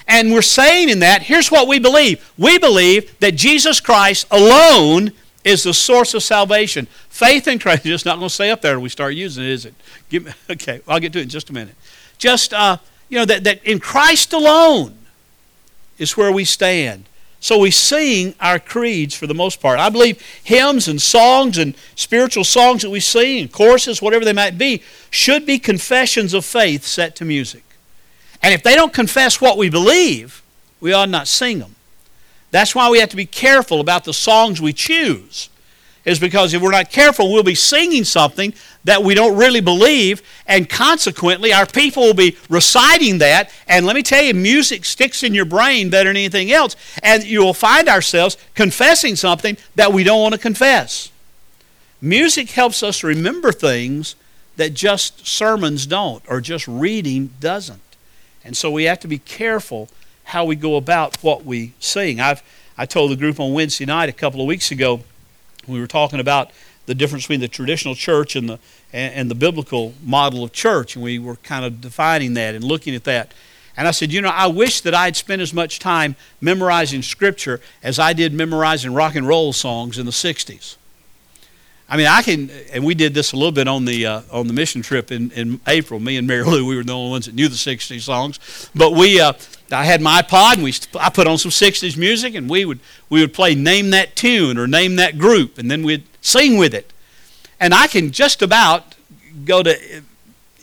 And 0.07 0.33
we're 0.33 0.43
saying 0.43 0.89
in 0.89 1.01
that, 1.01 1.23
here's 1.23 1.51
what 1.51 1.69
we 1.69 1.79
believe 1.79 2.33
we 2.39 2.59
believe 2.59 3.19
that 3.21 3.35
Jesus 3.35 3.81
Christ 3.81 4.27
alone 4.31 5.13
is 5.45 5.63
the 5.63 5.75
source 5.75 6.15
of 6.15 6.23
salvation. 6.23 6.87
Faith 7.09 7.49
in 7.49 7.59
Christ, 7.59 7.85
just 7.85 8.05
not 8.05 8.17
going 8.17 8.29
to 8.29 8.35
stay 8.35 8.51
up 8.51 8.61
there 8.61 8.75
when 8.75 8.83
we 8.83 8.89
start 8.91 9.15
using 9.15 9.45
it, 9.45 9.51
is 9.51 9.65
it? 9.67 9.75
Me, 10.11 10.31
okay, 10.51 10.81
I'll 10.87 11.01
get 11.01 11.13
to 11.15 11.21
it 11.21 11.23
in 11.23 11.29
just 11.29 11.49
a 11.49 11.53
minute. 11.53 11.75
Just, 12.19 12.53
uh, 12.53 12.79
you 13.09 13.19
know, 13.19 13.25
that, 13.25 13.45
that 13.45 13.65
in 13.65 13.79
Christ 13.79 14.33
alone 14.33 14.98
is 15.99 16.17
where 16.17 16.33
we 16.33 16.45
stand. 16.45 17.05
So 17.41 17.59
we 17.59 17.71
sing 17.71 18.35
our 18.41 18.59
creeds 18.59 19.15
for 19.15 19.27
the 19.27 19.35
most 19.35 19.61
part. 19.61 19.79
I 19.79 19.91
believe 19.91 20.21
hymns 20.43 20.89
and 20.89 21.01
songs 21.01 21.57
and 21.57 21.75
spiritual 21.95 22.45
songs 22.45 22.83
that 22.83 22.91
we 22.91 23.01
sing 23.01 23.39
and 23.39 23.53
choruses, 23.53 24.03
whatever 24.03 24.25
they 24.25 24.33
might 24.33 24.59
be, 24.59 24.83
should 25.11 25.47
be 25.47 25.59
confessions 25.59 26.35
of 26.35 26.45
faith 26.45 26.85
set 26.85 27.15
to 27.17 27.25
music. 27.25 27.63
And 28.43 28.53
if 28.53 28.63
they 28.63 28.75
don't 28.75 28.93
confess 28.93 29.41
what 29.41 29.57
we 29.57 29.71
believe, 29.71 30.43
we 30.81 30.93
ought 30.93 31.09
not 31.09 31.29
sing 31.29 31.61
them. 31.61 31.77
That's 32.51 32.75
why 32.75 32.91
we 32.91 32.99
have 33.01 33.11
to 33.11 33.17
be 33.17 33.27
careful 33.27 33.81
about 33.81 34.05
the 34.05 34.15
songs 34.15 34.61
we 34.61 34.73
choose. 34.73 35.49
Is 36.09 36.19
because 36.19 36.55
if 36.55 36.63
we're 36.63 36.71
not 36.71 36.91
careful, 36.91 37.31
we'll 37.31 37.43
be 37.43 37.55
singing 37.55 38.03
something 38.03 38.55
that 38.85 39.03
we 39.03 39.15
don't 39.15 39.37
really 39.37 39.61
believe, 39.61 40.23
and 40.47 40.69
consequently, 40.69 41.53
our 41.53 41.67
people 41.67 42.03
will 42.03 42.15
be 42.15 42.37
reciting 42.49 43.19
that. 43.19 43.51
And 43.67 43.85
let 43.85 43.95
me 43.95 44.03
tell 44.03 44.23
you, 44.23 44.33
music 44.33 44.87
sticks 44.87 45.23
in 45.23 45.35
your 45.35 45.45
brain 45.45 45.91
better 45.91 46.09
than 46.09 46.17
anything 46.17 46.51
else, 46.51 46.77
and 47.03 47.25
you 47.25 47.41
will 47.41 47.53
find 47.53 47.89
ourselves 47.89 48.39
confessing 48.55 49.17
something 49.17 49.59
that 49.75 49.93
we 49.93 50.03
don't 50.03 50.23
want 50.23 50.35
to 50.35 50.41
confess. 50.41 51.11
Music 52.01 52.51
helps 52.53 52.83
us 52.83 53.05
remember 53.05 53.53
things 53.53 54.17
that 54.57 54.73
just 54.73 55.27
sermons 55.27 55.85
don't, 55.85 56.23
or 56.27 56.41
just 56.41 56.67
reading 56.67 57.35
doesn't. 57.39 57.83
And 58.45 58.57
so 58.57 58.71
we 58.71 58.85
have 58.85 59.01
to 59.01 59.09
be 59.09 59.19
careful 59.19 59.91
how 60.25 60.47
we 60.47 60.57
go 60.57 60.77
about 60.77 61.23
what 61.23 61.45
we 61.45 61.75
sing. 61.81 62.19
I've 62.19 62.43
I 62.81 62.87
told 62.87 63.11
the 63.11 63.17
group 63.17 63.41
on 63.41 63.53
Wednesday 63.53 63.85
night 63.85 64.09
a 64.09 64.13
couple 64.13 64.41
of 64.41 64.47
weeks 64.47 64.71
ago, 64.71 65.01
we 65.69 65.81
were 65.81 65.87
talking 65.87 66.21
about 66.21 66.51
the 66.87 66.95
difference 66.95 67.25
between 67.25 67.41
the 67.41 67.49
traditional 67.49 67.95
church 67.95 68.35
and 68.35 68.49
the 68.49 68.59
and, 68.93 69.15
and 69.15 69.31
the 69.31 69.35
biblical 69.35 69.95
model 70.03 70.43
of 70.43 70.53
church, 70.53 70.97
and 70.97 71.05
we 71.05 71.19
were 71.19 71.37
kind 71.37 71.65
of 71.65 71.81
defining 71.81 72.35
that 72.35 72.55
and 72.55 72.65
looking 72.65 72.95
at 72.95 73.05
that. 73.05 73.33
And 73.77 73.87
I 73.87 73.93
said, 73.93 74.13
you 74.13 74.21
know, 74.21 74.31
I 74.31 74.49
wish 74.49 74.81
that 74.81 74.95
I'd 74.95 75.15
spent 75.15 75.41
as 75.41 75.55
much 75.55 75.79
time 75.79 76.17
memorizing 76.41 77.03
Scripture 77.03 77.61
as 77.83 77.99
I 77.99 78.13
did 78.13 78.33
memorizing 78.33 78.93
rock 78.93 79.15
and 79.15 79.27
roll 79.27 79.53
songs 79.53 79.99
in 79.99 80.07
the 80.07 80.13
'60s. 80.13 80.77
I 81.91 81.97
mean, 81.97 82.07
I 82.07 82.21
can, 82.23 82.51
and 82.73 82.85
we 82.85 82.95
did 82.95 83.15
this 83.15 83.33
a 83.33 83.37
little 83.37 83.53
bit 83.53 83.67
on 83.67 83.85
the 83.85 84.05
uh, 84.05 84.23
on 84.31 84.47
the 84.47 84.53
mission 84.53 84.83
trip 84.83 85.11
in, 85.11 85.31
in 85.31 85.61
April. 85.67 86.01
Me 86.01 86.17
and 86.17 86.27
Mary 86.27 86.45
Lou, 86.45 86.67
we 86.67 86.77
were 86.77 86.85
the 86.85 86.93
only 86.93 87.11
ones 87.11 87.27
that 87.27 87.35
knew 87.35 87.49
the 87.49 87.55
'60s 87.55 88.03
songs. 88.03 88.71
But 88.75 88.93
we, 88.93 89.21
uh, 89.21 89.35
I 89.71 89.85
had 89.85 90.01
my 90.01 90.23
iPod, 90.23 90.55
and 90.55 90.63
we, 90.63 90.73
I 90.99 91.11
put 91.11 91.27
on 91.27 91.39
some 91.39 91.51
'60s 91.51 91.97
music, 91.97 92.35
and 92.35 92.49
we 92.49 92.65
would 92.65 92.81
we 93.11 93.21
would 93.21 93.35
play 93.35 93.55
name 93.55 93.91
that 93.91 94.17
tune 94.17 94.59
or 94.59 94.67
name 94.67 94.97
that 94.97 95.19
group, 95.19 95.59
and 95.59 95.71
then 95.71 95.83
we'd 95.83 96.05
sing 96.21 96.57
with 96.57 96.75
it. 96.75 96.93
And 97.61 97.75
I 97.75 97.87
can 97.87 98.11
just 98.11 98.41
about 98.41 98.95
go 99.45 99.63
to 99.63 99.71
uh, 99.71 100.01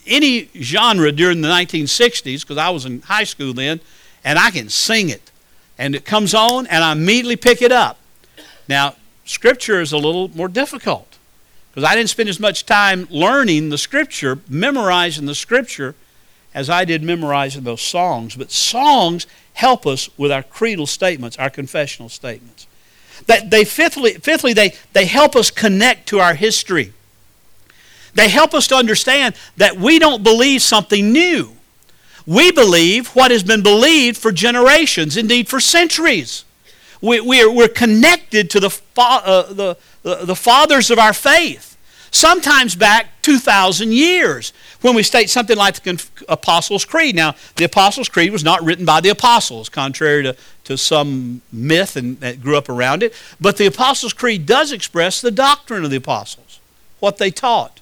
any 0.07 0.49
genre 0.55 1.11
during 1.11 1.41
the 1.41 1.47
1960s 1.47 2.41
because 2.41 2.57
I 2.57 2.69
was 2.69 2.85
in 2.85 3.01
high 3.01 3.23
school 3.23 3.53
then, 3.53 3.79
and 4.23 4.39
I 4.39 4.51
can 4.51 4.69
sing 4.69 5.09
it. 5.09 5.31
And 5.77 5.95
it 5.95 6.05
comes 6.05 6.33
on, 6.33 6.67
and 6.67 6.83
I 6.83 6.93
immediately 6.93 7.35
pick 7.35 7.61
it 7.61 7.71
up. 7.71 7.97
Now, 8.67 8.95
Scripture 9.25 9.81
is 9.81 9.91
a 9.91 9.97
little 9.97 10.29
more 10.29 10.47
difficult 10.47 11.17
because 11.69 11.83
I 11.83 11.95
didn't 11.95 12.09
spend 12.09 12.29
as 12.29 12.39
much 12.39 12.65
time 12.65 13.07
learning 13.09 13.69
the 13.69 13.77
Scripture, 13.77 14.39
memorizing 14.47 15.25
the 15.25 15.35
Scripture, 15.35 15.95
as 16.55 16.69
I 16.69 16.85
did 16.85 17.03
memorizing 17.03 17.63
those 17.63 17.81
songs. 17.81 18.35
But 18.35 18.49
songs 18.49 19.27
help 19.53 19.85
us 19.85 20.09
with 20.17 20.31
our 20.31 20.41
creedal 20.41 20.87
statements, 20.87 21.37
our 21.37 21.49
confessional 21.51 22.09
statements. 22.09 22.65
That 23.27 23.51
they 23.51 23.65
fifthly, 23.65 24.13
fifthly 24.13 24.53
they, 24.53 24.73
they 24.93 25.05
help 25.05 25.35
us 25.35 25.51
connect 25.51 26.07
to 26.09 26.19
our 26.19 26.33
history. 26.33 26.93
They 28.13 28.29
help 28.29 28.53
us 28.53 28.67
to 28.67 28.75
understand 28.75 29.35
that 29.57 29.75
we 29.75 29.99
don't 29.99 30.23
believe 30.23 30.61
something 30.61 31.11
new. 31.11 31.51
We 32.25 32.51
believe 32.51 33.09
what 33.09 33.31
has 33.31 33.43
been 33.43 33.61
believed 33.61 34.17
for 34.17 34.31
generations, 34.31 35.17
indeed 35.17 35.49
for 35.49 35.59
centuries. 35.59 36.45
We, 37.01 37.19
we're, 37.19 37.51
we're 37.51 37.67
connected 37.67 38.49
to 38.51 38.59
the, 38.61 38.81
uh, 38.97 39.53
the, 39.53 39.77
the 40.03 40.35
fathers 40.35 40.89
of 40.89 40.97
our 40.97 41.13
faith, 41.13 41.77
sometimes 42.11 42.75
back 42.75 43.21
2,000 43.21 43.91
years, 43.91 44.53
when 44.85 44.93
we 44.93 45.01
state 45.01 45.31
something 45.31 45.57
like 45.57 45.81
the 45.81 46.05
Apostles' 46.29 46.85
Creed. 46.85 47.15
Now, 47.15 47.33
the 47.55 47.63
Apostles' 47.63 48.07
Creed 48.07 48.31
was 48.31 48.43
not 48.43 48.63
written 48.63 48.85
by 48.85 49.01
the 49.01 49.09
apostles, 49.09 49.67
contrary 49.67 50.21
to, 50.21 50.35
to 50.65 50.77
some 50.77 51.41
myth 51.51 51.95
and, 51.95 52.19
that 52.19 52.39
grew 52.39 52.55
up 52.55 52.69
around 52.69 53.01
it, 53.01 53.11
but 53.41 53.57
the 53.57 53.65
Apostles' 53.65 54.13
Creed 54.13 54.45
does 54.45 54.71
express 54.71 55.21
the 55.21 55.31
doctrine 55.31 55.83
of 55.83 55.89
the 55.89 55.97
apostles, 55.97 56.59
what 56.99 57.17
they 57.17 57.31
taught. 57.31 57.79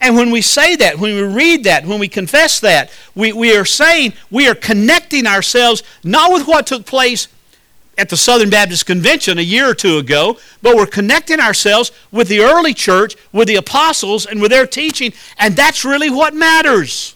And 0.00 0.16
when 0.16 0.32
we 0.32 0.42
say 0.42 0.74
that, 0.74 0.98
when 0.98 1.14
we 1.14 1.22
read 1.22 1.62
that, 1.62 1.86
when 1.86 2.00
we 2.00 2.08
confess 2.08 2.58
that, 2.58 2.90
we, 3.14 3.32
we 3.32 3.56
are 3.56 3.64
saying 3.64 4.14
we 4.28 4.48
are 4.48 4.56
connecting 4.56 5.28
ourselves 5.28 5.84
not 6.02 6.32
with 6.32 6.48
what 6.48 6.66
took 6.66 6.86
place 6.86 7.28
at 7.98 8.08
the 8.08 8.16
Southern 8.16 8.50
Baptist 8.50 8.86
Convention 8.86 9.38
a 9.38 9.42
year 9.42 9.68
or 9.68 9.74
two 9.74 9.98
ago, 9.98 10.38
but 10.62 10.76
we're 10.76 10.86
connecting 10.86 11.40
ourselves 11.40 11.92
with 12.10 12.28
the 12.28 12.40
early 12.40 12.74
church, 12.74 13.16
with 13.32 13.48
the 13.48 13.56
apostles, 13.56 14.24
and 14.24 14.40
with 14.40 14.50
their 14.50 14.66
teaching, 14.66 15.12
and 15.38 15.56
that's 15.56 15.84
really 15.84 16.10
what 16.10 16.34
matters. 16.34 17.14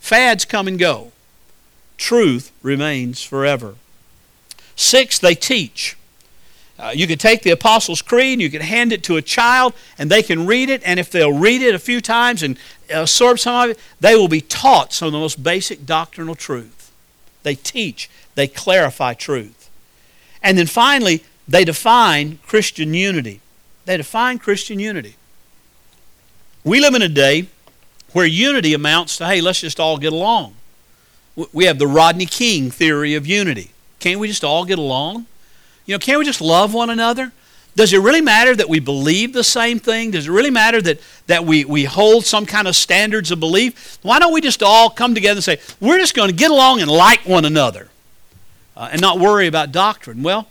Fads 0.00 0.44
come 0.44 0.66
and 0.66 0.78
go, 0.78 1.12
truth 1.98 2.52
remains 2.62 3.22
forever. 3.22 3.74
Six, 4.76 5.18
they 5.18 5.34
teach. 5.34 5.96
Uh, 6.78 6.92
you 6.94 7.08
could 7.08 7.18
take 7.18 7.42
the 7.42 7.50
Apostles' 7.50 8.00
Creed 8.00 8.34
and 8.34 8.42
you 8.42 8.50
could 8.50 8.62
hand 8.62 8.92
it 8.92 9.02
to 9.02 9.16
a 9.16 9.22
child, 9.22 9.74
and 9.98 10.08
they 10.08 10.22
can 10.22 10.46
read 10.46 10.70
it, 10.70 10.80
and 10.84 11.00
if 11.00 11.10
they'll 11.10 11.36
read 11.36 11.60
it 11.60 11.74
a 11.74 11.78
few 11.78 12.00
times 12.00 12.42
and 12.42 12.56
absorb 12.88 13.40
some 13.40 13.64
of 13.64 13.70
it, 13.70 13.78
they 14.00 14.14
will 14.14 14.28
be 14.28 14.40
taught 14.40 14.92
some 14.92 15.06
of 15.06 15.12
the 15.12 15.18
most 15.18 15.42
basic 15.42 15.84
doctrinal 15.84 16.36
truth. 16.36 16.77
They 17.48 17.54
teach 17.54 18.10
they 18.38 18.46
clarify 18.46 19.14
truth. 19.14 19.68
And 20.44 20.56
then 20.56 20.68
finally, 20.68 21.24
they 21.48 21.64
define 21.64 22.38
Christian 22.46 22.94
unity. 22.94 23.40
They 23.84 23.96
define 23.96 24.38
Christian 24.38 24.78
unity. 24.78 25.16
We 26.62 26.78
live 26.78 26.94
in 26.94 27.02
a 27.02 27.08
day 27.08 27.48
where 28.12 28.26
unity 28.26 28.74
amounts 28.74 29.16
to, 29.16 29.26
hey, 29.26 29.40
let's 29.40 29.62
just 29.62 29.80
all 29.80 29.98
get 29.98 30.12
along. 30.12 30.54
We 31.52 31.64
have 31.64 31.80
the 31.80 31.88
Rodney 31.88 32.26
King 32.26 32.70
theory 32.70 33.16
of 33.16 33.26
unity. 33.26 33.72
Can't 33.98 34.20
we 34.20 34.28
just 34.28 34.44
all 34.44 34.64
get 34.64 34.78
along? 34.78 35.26
You 35.84 35.94
know, 35.94 35.98
can't 35.98 36.20
we 36.20 36.24
just 36.24 36.40
love 36.40 36.72
one 36.72 36.90
another? 36.90 37.32
Does 37.76 37.92
it 37.92 37.98
really 37.98 38.20
matter 38.20 38.56
that 38.56 38.68
we 38.68 38.80
believe 38.80 39.32
the 39.32 39.44
same 39.44 39.78
thing? 39.78 40.10
Does 40.10 40.26
it 40.26 40.32
really 40.32 40.50
matter 40.50 40.82
that, 40.82 41.00
that 41.28 41.44
we, 41.44 41.64
we 41.64 41.84
hold 41.84 42.24
some 42.24 42.44
kind 42.44 42.66
of 42.66 42.74
standards 42.74 43.30
of 43.30 43.38
belief? 43.38 43.98
Why 44.02 44.18
don't 44.18 44.32
we 44.32 44.40
just 44.40 44.62
all 44.62 44.90
come 44.90 45.14
together 45.14 45.38
and 45.38 45.44
say, 45.44 45.60
we're 45.80 45.98
just 45.98 46.14
going 46.14 46.28
to 46.28 46.34
get 46.34 46.50
along 46.50 46.80
and 46.80 46.90
like 46.90 47.20
one 47.20 47.44
another? 47.44 47.88
uh, 48.78 48.88
and 48.92 49.00
not 49.00 49.18
worry 49.18 49.46
about 49.46 49.72
doctrine? 49.72 50.22
Well, 50.22 50.46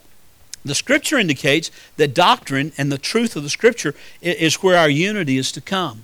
the 0.63 0.75
Scripture 0.75 1.17
indicates 1.17 1.71
that 1.95 2.13
doctrine 2.13 2.73
and 2.77 2.91
the 2.91 2.97
truth 2.97 3.38
of 3.38 3.43
the 3.43 3.49
Scripture 3.49 3.95
is 4.21 4.56
where 4.56 4.77
our 4.77 4.89
unity 4.89 5.38
is 5.38 5.51
to 5.53 5.62
come. 5.62 6.03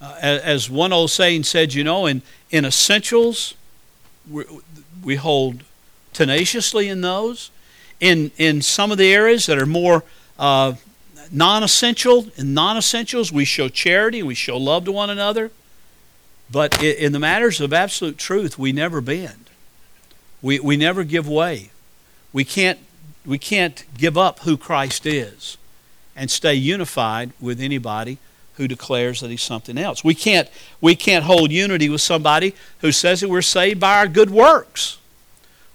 Uh, 0.00 0.16
as 0.22 0.70
one 0.70 0.92
old 0.92 1.10
saying 1.10 1.42
said, 1.42 1.74
you 1.74 1.84
know, 1.84 2.06
in, 2.06 2.22
in 2.50 2.64
essentials, 2.64 3.54
we, 4.30 4.44
we 5.02 5.16
hold 5.16 5.64
tenaciously 6.12 6.88
in 6.88 7.00
those. 7.00 7.50
In, 8.00 8.30
in 8.38 8.62
some 8.62 8.90
of 8.90 8.98
the 8.98 9.12
areas 9.12 9.46
that 9.46 9.58
are 9.58 9.66
more 9.66 10.02
uh, 10.38 10.74
non 11.30 11.62
essential, 11.62 12.26
in 12.36 12.54
non 12.54 12.76
essentials, 12.76 13.30
we 13.30 13.44
show 13.44 13.68
charity 13.68 14.22
we 14.22 14.34
show 14.34 14.56
love 14.56 14.84
to 14.86 14.92
one 14.92 15.10
another. 15.10 15.50
But 16.50 16.82
in 16.82 17.12
the 17.12 17.20
matters 17.20 17.60
of 17.60 17.72
absolute 17.72 18.18
truth, 18.18 18.58
we 18.58 18.72
never 18.72 19.00
bend. 19.00 19.50
We, 20.42 20.58
we 20.58 20.76
never 20.76 21.04
give 21.04 21.28
way. 21.28 21.70
We 22.32 22.44
can't, 22.44 22.78
we 23.24 23.38
can't 23.38 23.84
give 23.96 24.18
up 24.18 24.40
who 24.40 24.56
Christ 24.56 25.06
is 25.06 25.58
and 26.16 26.30
stay 26.30 26.54
unified 26.54 27.32
with 27.40 27.60
anybody 27.60 28.18
who 28.54 28.66
declares 28.66 29.20
that 29.20 29.30
he's 29.30 29.42
something 29.42 29.78
else. 29.78 30.02
We 30.02 30.14
can't, 30.14 30.48
we 30.80 30.96
can't 30.96 31.24
hold 31.24 31.52
unity 31.52 31.88
with 31.88 32.00
somebody 32.00 32.54
who 32.80 32.90
says 32.92 33.20
that 33.20 33.28
we're 33.28 33.42
saved 33.42 33.80
by 33.80 33.98
our 33.98 34.08
good 34.08 34.30
works. 34.30 34.98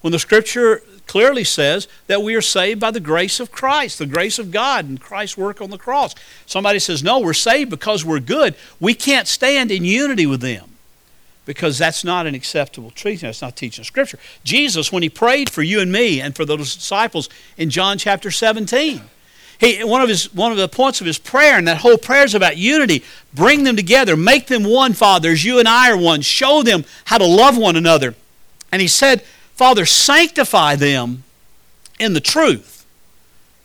When 0.02 0.12
the 0.12 0.20
scripture 0.20 0.84
clearly 1.08 1.44
says 1.44 1.88
that 2.08 2.22
we 2.22 2.36
are 2.36 2.42
saved 2.42 2.80
by 2.80 2.92
the 2.92 3.00
grace 3.00 3.40
of 3.40 3.52
Christ, 3.52 4.00
the 4.00 4.06
grace 4.06 4.40
of 4.40 4.52
God, 4.52 4.86
and 4.86 5.00
Christ's 5.00 5.38
work 5.38 5.62
on 5.62 5.70
the 5.70 5.78
cross. 5.78 6.16
Somebody 6.46 6.80
says, 6.80 7.04
no, 7.04 7.20
we're 7.20 7.34
saved 7.34 7.70
because 7.70 8.04
we're 8.04 8.20
good. 8.20 8.56
We 8.80 8.94
can't 8.94 9.28
stand 9.28 9.72
in 9.72 9.86
unity 9.86 10.26
with 10.26 10.42
them 10.42 10.72
because 11.46 11.78
that's 11.78 12.04
not 12.04 12.26
an 12.26 12.36
acceptable 12.36 12.92
teaching. 12.92 13.28
That's 13.28 13.42
not 13.42 13.56
teaching 13.56 13.84
Scripture. 13.84 14.20
Jesus, 14.44 14.92
when 14.92 15.04
he 15.04 15.10
prayed 15.10 15.50
for 15.50 15.62
you 15.62 15.80
and 15.80 15.92
me 15.92 16.20
and 16.20 16.36
for 16.36 16.46
those 16.46 16.76
disciples 16.76 17.30
in 17.58 17.70
John 17.70 17.98
chapter 17.98 18.32
17, 18.32 19.02
he, 19.58 19.84
one, 19.84 20.02
of 20.02 20.10
his, 20.10 20.34
one 20.34 20.52
of 20.52 20.58
the 20.58 20.68
points 20.68 21.00
of 21.00 21.08
his 21.08 21.18
prayer, 21.18 21.58
and 21.58 21.68
that 21.68 21.78
whole 21.78 21.98
prayer 21.98 22.26
is 22.26 22.36
about 22.36 22.58
unity. 22.58 23.04
Bring 23.34 23.64
them 23.64 23.78
together. 23.78 24.18
Make 24.18 24.48
them 24.48 24.64
one, 24.64 24.94
Father, 24.94 25.30
as 25.30 25.46
you 25.46 25.60
and 25.60 25.68
I 25.68 25.92
are 25.92 25.98
one. 25.98 26.22
Show 26.22 26.62
them 26.62 26.84
how 27.06 27.18
to 27.18 27.26
love 27.26 27.58
one 27.58 27.78
another. 27.78 28.16
And 28.72 28.82
he 28.82 28.88
said, 28.90 29.24
Father, 29.56 29.86
sanctify 29.86 30.76
them 30.76 31.24
in 32.00 32.14
the 32.14 32.22
truth. 32.22 32.86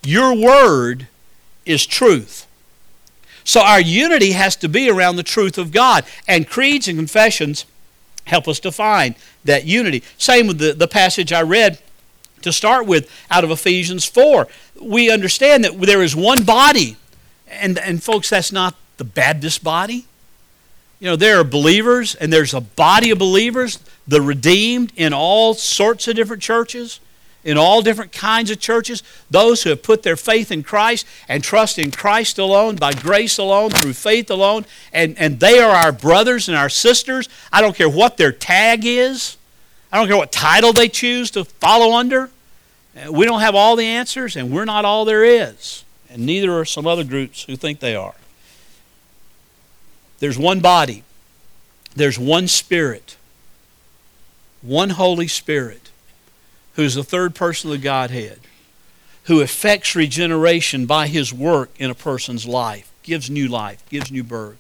Your 0.03 0.35
word 0.35 1.09
is 1.66 1.85
truth. 1.85 2.46
So 3.44 3.61
our 3.61 3.81
unity 3.81 4.33
has 4.33 4.55
to 4.57 4.68
be 4.68 4.88
around 4.88 5.16
the 5.16 5.22
truth 5.22 5.59
of 5.59 5.72
God. 5.72 6.05
And 6.29 6.48
creeds 6.48 6.87
and 6.87 6.96
confessions 6.96 7.66
help 8.24 8.46
us 8.46 8.61
define 8.61 9.16
that 9.44 9.64
unity. 9.64 10.05
Same 10.16 10.46
with 10.46 10.59
the, 10.59 10.72
the 10.72 10.88
passage 10.88 11.33
I 11.33 11.42
read 11.42 11.81
to 12.42 12.53
start 12.53 12.87
with 12.87 13.11
out 13.31 13.44
of 13.44 13.50
Ephesians 13.50 14.05
4. 14.05 14.46
We 14.81 15.11
understand 15.11 15.64
that 15.64 15.79
there 15.81 16.03
is 16.03 16.14
one 16.14 16.44
body. 16.44 16.96
And, 17.48 17.79
and 17.79 18.03
folks, 18.03 18.31
that's 18.31 18.53
not 18.53 18.76
the 18.96 19.05
Baptist 19.05 19.64
body. 19.64 20.07
You 21.00 21.09
know, 21.09 21.16
there 21.16 21.40
are 21.40 21.44
believers, 21.44 22.14
and 22.14 22.33
there's 22.33 22.53
a 22.53 22.61
body 22.61 23.11
of 23.11 23.18
believers, 23.18 23.79
the 24.10 24.20
redeemed 24.20 24.92
in 24.96 25.12
all 25.12 25.54
sorts 25.54 26.08
of 26.08 26.16
different 26.16 26.42
churches 26.42 27.00
in 27.44 27.56
all 27.56 27.82
different 27.82 28.12
kinds 28.12 28.50
of 28.50 28.60
churches, 28.60 29.02
those 29.30 29.62
who 29.62 29.70
have 29.70 29.82
put 29.82 30.02
their 30.02 30.16
faith 30.16 30.52
in 30.52 30.62
Christ 30.62 31.06
and 31.28 31.42
trust 31.42 31.78
in 31.78 31.90
Christ 31.90 32.38
alone, 32.38 32.76
by 32.76 32.92
grace 32.92 33.38
alone, 33.38 33.70
through 33.70 33.94
faith 33.94 34.30
alone, 34.30 34.66
and, 34.92 35.18
and 35.18 35.40
they 35.40 35.58
are 35.58 35.74
our 35.74 35.92
brothers 35.92 36.48
and 36.48 36.56
our 36.56 36.68
sisters. 36.68 37.28
I 37.52 37.62
don't 37.62 37.74
care 37.74 37.88
what 37.88 38.16
their 38.16 38.32
tag 38.32 38.84
is, 38.84 39.36
I 39.90 39.98
don't 39.98 40.06
care 40.06 40.16
what 40.16 40.32
title 40.32 40.72
they 40.72 40.88
choose 40.88 41.30
to 41.32 41.44
follow 41.44 41.96
under. 41.96 42.30
Uh, 42.96 43.10
we 43.10 43.24
don't 43.24 43.40
have 43.40 43.54
all 43.54 43.74
the 43.76 43.86
answers, 43.86 44.36
and 44.36 44.50
we're 44.50 44.64
not 44.64 44.84
all 44.84 45.04
there 45.04 45.24
is. 45.24 45.84
And 46.10 46.26
neither 46.26 46.52
are 46.52 46.64
some 46.64 46.86
other 46.86 47.04
groups 47.04 47.44
who 47.44 47.56
think 47.56 47.80
they 47.80 47.94
are. 47.94 48.14
There's 50.18 50.38
one 50.38 50.60
body, 50.60 51.04
there's 51.96 52.18
one 52.18 52.46
Spirit, 52.48 53.16
one 54.62 54.90
Holy 54.90 55.28
Spirit 55.28 55.90
who's 56.74 56.94
the 56.94 57.04
third 57.04 57.34
person 57.34 57.70
of 57.70 57.78
the 57.78 57.82
Godhead, 57.82 58.40
who 59.24 59.40
effects 59.40 59.94
regeneration 59.94 60.86
by 60.86 61.06
his 61.06 61.32
work 61.32 61.70
in 61.78 61.90
a 61.90 61.94
person's 61.94 62.46
life, 62.46 62.90
gives 63.02 63.28
new 63.28 63.48
life, 63.48 63.82
gives 63.90 64.10
new 64.10 64.24
birth. 64.24 64.56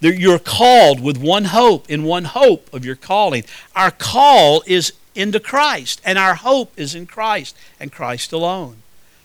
You're 0.00 0.38
called 0.38 1.00
with 1.00 1.18
one 1.18 1.46
hope, 1.46 1.88
in 1.90 2.04
one 2.04 2.24
hope 2.24 2.72
of 2.72 2.84
your 2.84 2.96
calling. 2.96 3.44
Our 3.76 3.90
call 3.90 4.62
is 4.66 4.92
into 5.14 5.40
Christ, 5.40 6.00
and 6.04 6.18
our 6.18 6.34
hope 6.34 6.72
is 6.76 6.94
in 6.94 7.06
Christ 7.06 7.56
and 7.78 7.92
Christ 7.92 8.32
alone. 8.32 8.76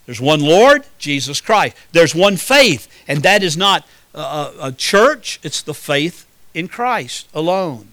There's 0.05 0.21
one 0.21 0.41
Lord, 0.41 0.85
Jesus 0.99 1.41
Christ. 1.41 1.75
There's 1.91 2.13
one 2.13 2.37
faith, 2.37 2.87
and 3.07 3.23
that 3.23 3.41
is 3.41 3.55
not 3.55 3.87
a, 4.13 4.51
a 4.61 4.71
church, 4.71 5.39
it's 5.43 5.61
the 5.61 5.73
faith 5.73 6.25
in 6.53 6.67
Christ 6.67 7.27
alone. 7.33 7.89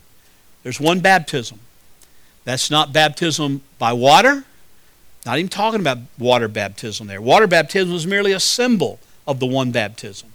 There's 0.62 0.80
one 0.80 1.00
baptism. 1.00 1.60
That's 2.44 2.70
not 2.70 2.92
baptism 2.92 3.62
by 3.78 3.92
water. 3.92 4.44
Not 5.24 5.38
even 5.38 5.48
talking 5.48 5.81
about 5.81 5.98
water 6.18 6.48
baptism 6.48 7.07
there. 7.07 7.20
Water 7.20 7.46
baptism 7.46 7.94
is 7.94 8.07
merely 8.07 8.33
a 8.33 8.40
symbol 8.40 8.98
of 9.26 9.38
the 9.38 9.46
one 9.46 9.70
baptism. 9.70 10.31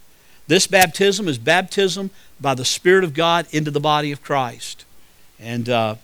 This 0.46 0.66
baptism 0.66 1.28
is 1.28 1.36
baptism 1.36 2.10
by 2.40 2.54
the 2.54 2.64
Spirit 2.64 3.04
of 3.04 3.12
God 3.12 3.46
into 3.50 3.70
the 3.70 3.80
body 3.80 4.12
of 4.12 4.22
Christ. 4.22 4.86
And 5.38 5.68
uh, 5.68 5.96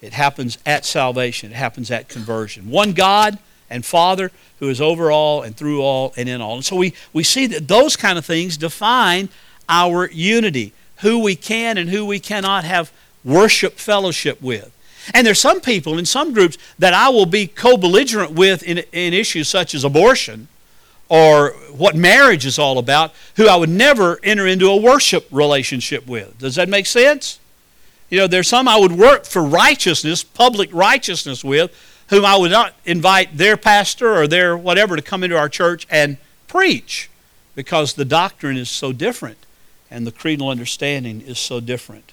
it 0.00 0.12
happens 0.12 0.58
at 0.66 0.84
salvation, 0.84 1.52
it 1.52 1.56
happens 1.56 1.90
at 1.90 2.08
conversion. 2.08 2.68
One 2.68 2.92
God 2.92 3.38
and 3.70 3.84
Father 3.86 4.32
who 4.58 4.68
is 4.68 4.80
over 4.80 5.10
all 5.10 5.42
and 5.42 5.56
through 5.56 5.82
all 5.82 6.12
and 6.16 6.28
in 6.28 6.40
all. 6.40 6.56
And 6.56 6.64
so 6.64 6.76
we, 6.76 6.94
we 7.12 7.24
see 7.24 7.46
that 7.46 7.68
those 7.68 7.96
kind 7.96 8.18
of 8.18 8.24
things 8.24 8.56
define 8.56 9.28
our 9.68 10.08
unity, 10.10 10.72
who 10.98 11.20
we 11.20 11.36
can 11.36 11.78
and 11.78 11.90
who 11.90 12.04
we 12.04 12.20
cannot 12.20 12.64
have 12.64 12.92
worship 13.24 13.74
fellowship 13.74 14.42
with. 14.42 14.72
And 15.14 15.26
there's 15.26 15.40
some 15.40 15.60
people 15.60 15.98
in 15.98 16.06
some 16.06 16.32
groups 16.32 16.58
that 16.78 16.94
I 16.94 17.08
will 17.08 17.26
be 17.26 17.46
co 17.46 17.76
belligerent 17.76 18.32
with 18.32 18.62
in, 18.62 18.78
in 18.92 19.12
issues 19.12 19.48
such 19.48 19.74
as 19.74 19.84
abortion 19.84 20.48
or 21.08 21.50
what 21.72 21.94
marriage 21.94 22.46
is 22.46 22.58
all 22.58 22.78
about, 22.78 23.12
who 23.36 23.46
I 23.46 23.56
would 23.56 23.68
never 23.68 24.18
enter 24.22 24.46
into 24.46 24.68
a 24.70 24.76
worship 24.76 25.26
relationship 25.30 26.06
with. 26.06 26.38
Does 26.38 26.54
that 26.54 26.68
make 26.68 26.86
sense? 26.86 27.38
You 28.08 28.18
know, 28.18 28.26
there's 28.26 28.48
some 28.48 28.68
I 28.68 28.78
would 28.78 28.92
work 28.92 29.26
for 29.26 29.42
righteousness, 29.42 30.22
public 30.22 30.70
righteousness 30.72 31.44
with, 31.44 31.74
whom 32.08 32.24
I 32.24 32.36
would 32.36 32.50
not 32.50 32.74
invite 32.84 33.36
their 33.36 33.56
pastor 33.56 34.14
or 34.14 34.26
their 34.26 34.56
whatever 34.56 34.96
to 34.96 35.02
come 35.02 35.24
into 35.24 35.36
our 35.36 35.48
church 35.48 35.86
and 35.90 36.18
preach 36.46 37.10
because 37.54 37.94
the 37.94 38.04
doctrine 38.04 38.56
is 38.56 38.70
so 38.70 38.92
different 38.92 39.38
and 39.90 40.06
the 40.06 40.12
creedal 40.12 40.48
understanding 40.48 41.20
is 41.20 41.38
so 41.38 41.60
different. 41.60 42.12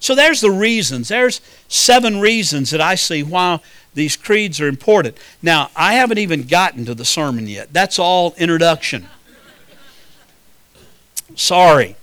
So 0.00 0.14
there's 0.14 0.40
the 0.40 0.50
reasons. 0.50 1.08
There's 1.08 1.42
seven 1.68 2.20
reasons 2.20 2.70
that 2.70 2.80
I 2.80 2.94
see 2.94 3.22
why 3.22 3.60
these 3.92 4.16
creeds 4.16 4.60
are 4.60 4.66
important. 4.66 5.16
Now, 5.42 5.70
I 5.76 5.94
haven't 5.94 6.18
even 6.18 6.44
gotten 6.44 6.86
to 6.86 6.94
the 6.94 7.04
sermon 7.04 7.46
yet. 7.46 7.72
That's 7.72 7.98
all 7.98 8.34
introduction. 8.38 9.06
Sorry. 11.36 11.96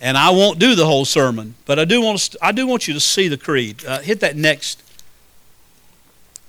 And 0.00 0.16
I 0.16 0.30
won't 0.30 0.58
do 0.58 0.74
the 0.74 0.86
whole 0.86 1.04
sermon, 1.04 1.56
but 1.66 1.78
I 1.78 1.84
do 1.84 2.00
want, 2.00 2.18
to, 2.20 2.38
I 2.40 2.52
do 2.52 2.66
want 2.66 2.88
you 2.88 2.94
to 2.94 3.00
see 3.00 3.28
the 3.28 3.36
creed. 3.36 3.84
Uh, 3.84 4.00
hit 4.00 4.20
that 4.20 4.34
next. 4.34 4.82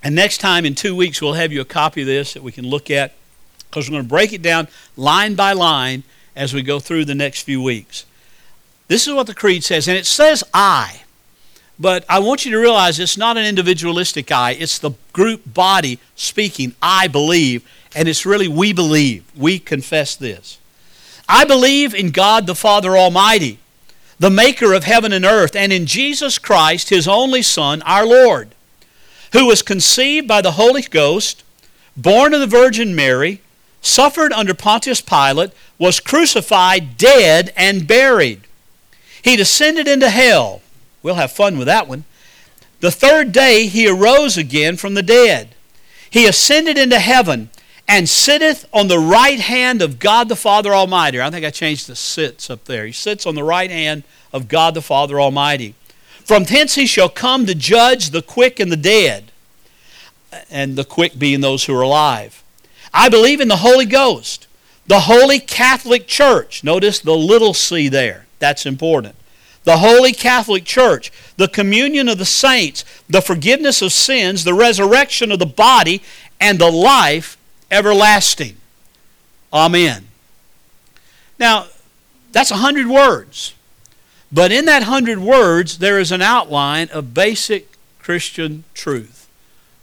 And 0.01 0.15
next 0.15 0.37
time 0.37 0.65
in 0.65 0.73
two 0.73 0.95
weeks, 0.95 1.21
we'll 1.21 1.33
have 1.33 1.51
you 1.51 1.59
a 1.59 1.65
copy 1.65 2.01
of 2.01 2.07
this 2.07 2.33
that 2.33 2.43
we 2.43 2.53
can 2.53 2.65
look 2.65 2.89
at 2.89 3.13
because 3.69 3.89
we're 3.89 3.95
going 3.95 4.05
to 4.05 4.09
break 4.09 4.31
it 4.31 4.41
down 4.41 4.69
line 4.95 5.35
by 5.35 5.51
line 5.51 6.03
as 6.33 6.53
we 6.53 6.61
go 6.61 6.79
through 6.79 7.05
the 7.05 7.15
next 7.15 7.41
few 7.41 7.61
weeks. 7.61 8.05
This 8.91 9.07
is 9.07 9.13
what 9.13 9.25
the 9.25 9.33
creed 9.33 9.63
says, 9.63 9.87
and 9.87 9.97
it 9.97 10.05
says 10.05 10.43
I. 10.53 11.03
But 11.79 12.03
I 12.09 12.19
want 12.19 12.43
you 12.43 12.51
to 12.51 12.57
realize 12.57 12.99
it's 12.99 13.15
not 13.15 13.37
an 13.37 13.45
individualistic 13.45 14.33
I, 14.33 14.51
it's 14.51 14.79
the 14.79 14.91
group 15.13 15.53
body 15.53 15.97
speaking, 16.17 16.75
I 16.81 17.07
believe, 17.07 17.65
and 17.95 18.09
it's 18.09 18.25
really 18.25 18.49
we 18.49 18.73
believe. 18.73 19.23
We 19.33 19.59
confess 19.59 20.17
this. 20.17 20.59
I 21.29 21.45
believe 21.45 21.95
in 21.95 22.11
God 22.11 22.47
the 22.47 22.53
Father 22.53 22.97
Almighty, 22.97 23.59
the 24.19 24.29
maker 24.29 24.73
of 24.73 24.83
heaven 24.83 25.13
and 25.13 25.23
earth, 25.23 25.55
and 25.55 25.71
in 25.71 25.85
Jesus 25.85 26.37
Christ, 26.37 26.89
his 26.89 27.07
only 27.07 27.41
Son, 27.41 27.81
our 27.83 28.05
Lord, 28.05 28.49
who 29.31 29.45
was 29.45 29.61
conceived 29.61 30.27
by 30.27 30.41
the 30.41 30.51
Holy 30.51 30.81
Ghost, 30.81 31.45
born 31.95 32.33
of 32.33 32.41
the 32.41 32.45
Virgin 32.45 32.93
Mary, 32.93 33.41
suffered 33.81 34.33
under 34.33 34.53
Pontius 34.53 34.99
Pilate, 34.99 35.53
was 35.79 36.01
crucified, 36.01 36.97
dead, 36.97 37.53
and 37.55 37.87
buried 37.87 38.47
he 39.21 39.35
descended 39.35 39.87
into 39.87 40.09
hell. 40.09 40.61
We'll 41.03 41.15
have 41.15 41.31
fun 41.31 41.57
with 41.57 41.67
that 41.67 41.87
one. 41.87 42.05
The 42.79 42.91
third 42.91 43.31
day 43.31 43.67
he 43.67 43.87
arose 43.87 44.37
again 44.37 44.77
from 44.77 44.95
the 44.95 45.03
dead. 45.03 45.55
He 46.09 46.25
ascended 46.25 46.77
into 46.77 46.99
heaven 46.99 47.49
and 47.87 48.07
sitteth 48.07 48.67
on 48.73 48.87
the 48.87 48.99
right 48.99 49.39
hand 49.39 49.81
of 49.81 49.99
God 49.99 50.29
the 50.29 50.35
Father 50.35 50.73
Almighty. 50.73 51.21
I 51.21 51.29
think 51.29 51.45
I 51.45 51.51
changed 51.51 51.87
the 51.87 51.95
sits 51.95 52.49
up 52.49 52.65
there. 52.65 52.85
He 52.85 52.91
sits 52.91 53.25
on 53.25 53.35
the 53.35 53.43
right 53.43 53.69
hand 53.69 54.03
of 54.33 54.47
God 54.47 54.73
the 54.73 54.81
Father 54.81 55.19
Almighty. 55.19 55.75
From 56.23 56.43
thence 56.43 56.75
he 56.75 56.85
shall 56.85 57.09
come 57.09 57.45
to 57.45 57.55
judge 57.55 58.09
the 58.11 58.21
quick 58.21 58.59
and 58.59 58.71
the 58.71 58.77
dead, 58.77 59.31
and 60.49 60.77
the 60.77 60.85
quick 60.85 61.19
being 61.19 61.41
those 61.41 61.65
who 61.65 61.75
are 61.75 61.81
alive. 61.81 62.43
I 62.93 63.09
believe 63.09 63.41
in 63.41 63.47
the 63.47 63.57
Holy 63.57 63.85
Ghost, 63.85 64.47
the 64.87 65.01
Holy 65.01 65.39
Catholic 65.39 66.07
Church. 66.07 66.63
Notice 66.63 66.99
the 66.99 67.15
little 67.15 67.53
c 67.53 67.89
there. 67.89 68.25
That's 68.41 68.65
important. 68.65 69.15
The 69.65 69.77
Holy 69.77 70.11
Catholic 70.11 70.65
Church, 70.65 71.11
the 71.37 71.47
communion 71.47 72.09
of 72.09 72.17
the 72.17 72.25
saints, 72.25 72.83
the 73.07 73.21
forgiveness 73.21 73.83
of 73.83 73.93
sins, 73.93 74.43
the 74.43 74.55
resurrection 74.55 75.31
of 75.31 75.37
the 75.37 75.45
body, 75.45 76.01
and 76.39 76.57
the 76.57 76.71
life 76.71 77.37
everlasting. 77.69 78.57
Amen. 79.53 80.07
Now, 81.37 81.67
that's 82.31 82.49
a 82.49 82.57
hundred 82.57 82.87
words. 82.87 83.53
But 84.31 84.51
in 84.51 84.65
that 84.65 84.83
hundred 84.83 85.19
words, 85.19 85.77
there 85.77 85.99
is 85.99 86.11
an 86.11 86.23
outline 86.23 86.89
of 86.89 87.13
basic 87.13 87.67
Christian 87.99 88.63
truth, 88.73 89.27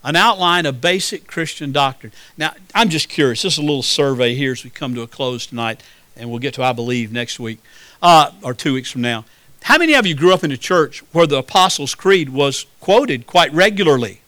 an 0.02 0.16
outline 0.16 0.66
of 0.66 0.80
basic 0.80 1.28
Christian 1.28 1.70
doctrine. 1.70 2.12
Now, 2.36 2.54
I'm 2.74 2.88
just 2.88 3.08
curious. 3.08 3.42
This 3.42 3.52
is 3.52 3.58
a 3.58 3.62
little 3.62 3.84
survey 3.84 4.34
here 4.34 4.50
as 4.50 4.64
we 4.64 4.70
come 4.70 4.96
to 4.96 5.02
a 5.02 5.06
close 5.06 5.46
tonight, 5.46 5.80
and 6.16 6.28
we'll 6.28 6.40
get 6.40 6.54
to 6.54 6.64
I 6.64 6.72
believe 6.72 7.12
next 7.12 7.38
week 7.38 7.60
uh, 8.02 8.30
or 8.42 8.54
two 8.54 8.74
weeks 8.74 8.90
from 8.90 9.02
now. 9.02 9.24
How 9.62 9.78
many 9.78 9.94
of 9.94 10.06
you 10.06 10.14
grew 10.14 10.32
up 10.32 10.44
in 10.44 10.52
a 10.52 10.56
church 10.56 11.00
where 11.12 11.26
the 11.26 11.38
Apostles' 11.38 11.94
Creed 11.94 12.30
was 12.30 12.66
quoted 12.80 13.26
quite 13.26 13.52
regularly? 13.52 14.20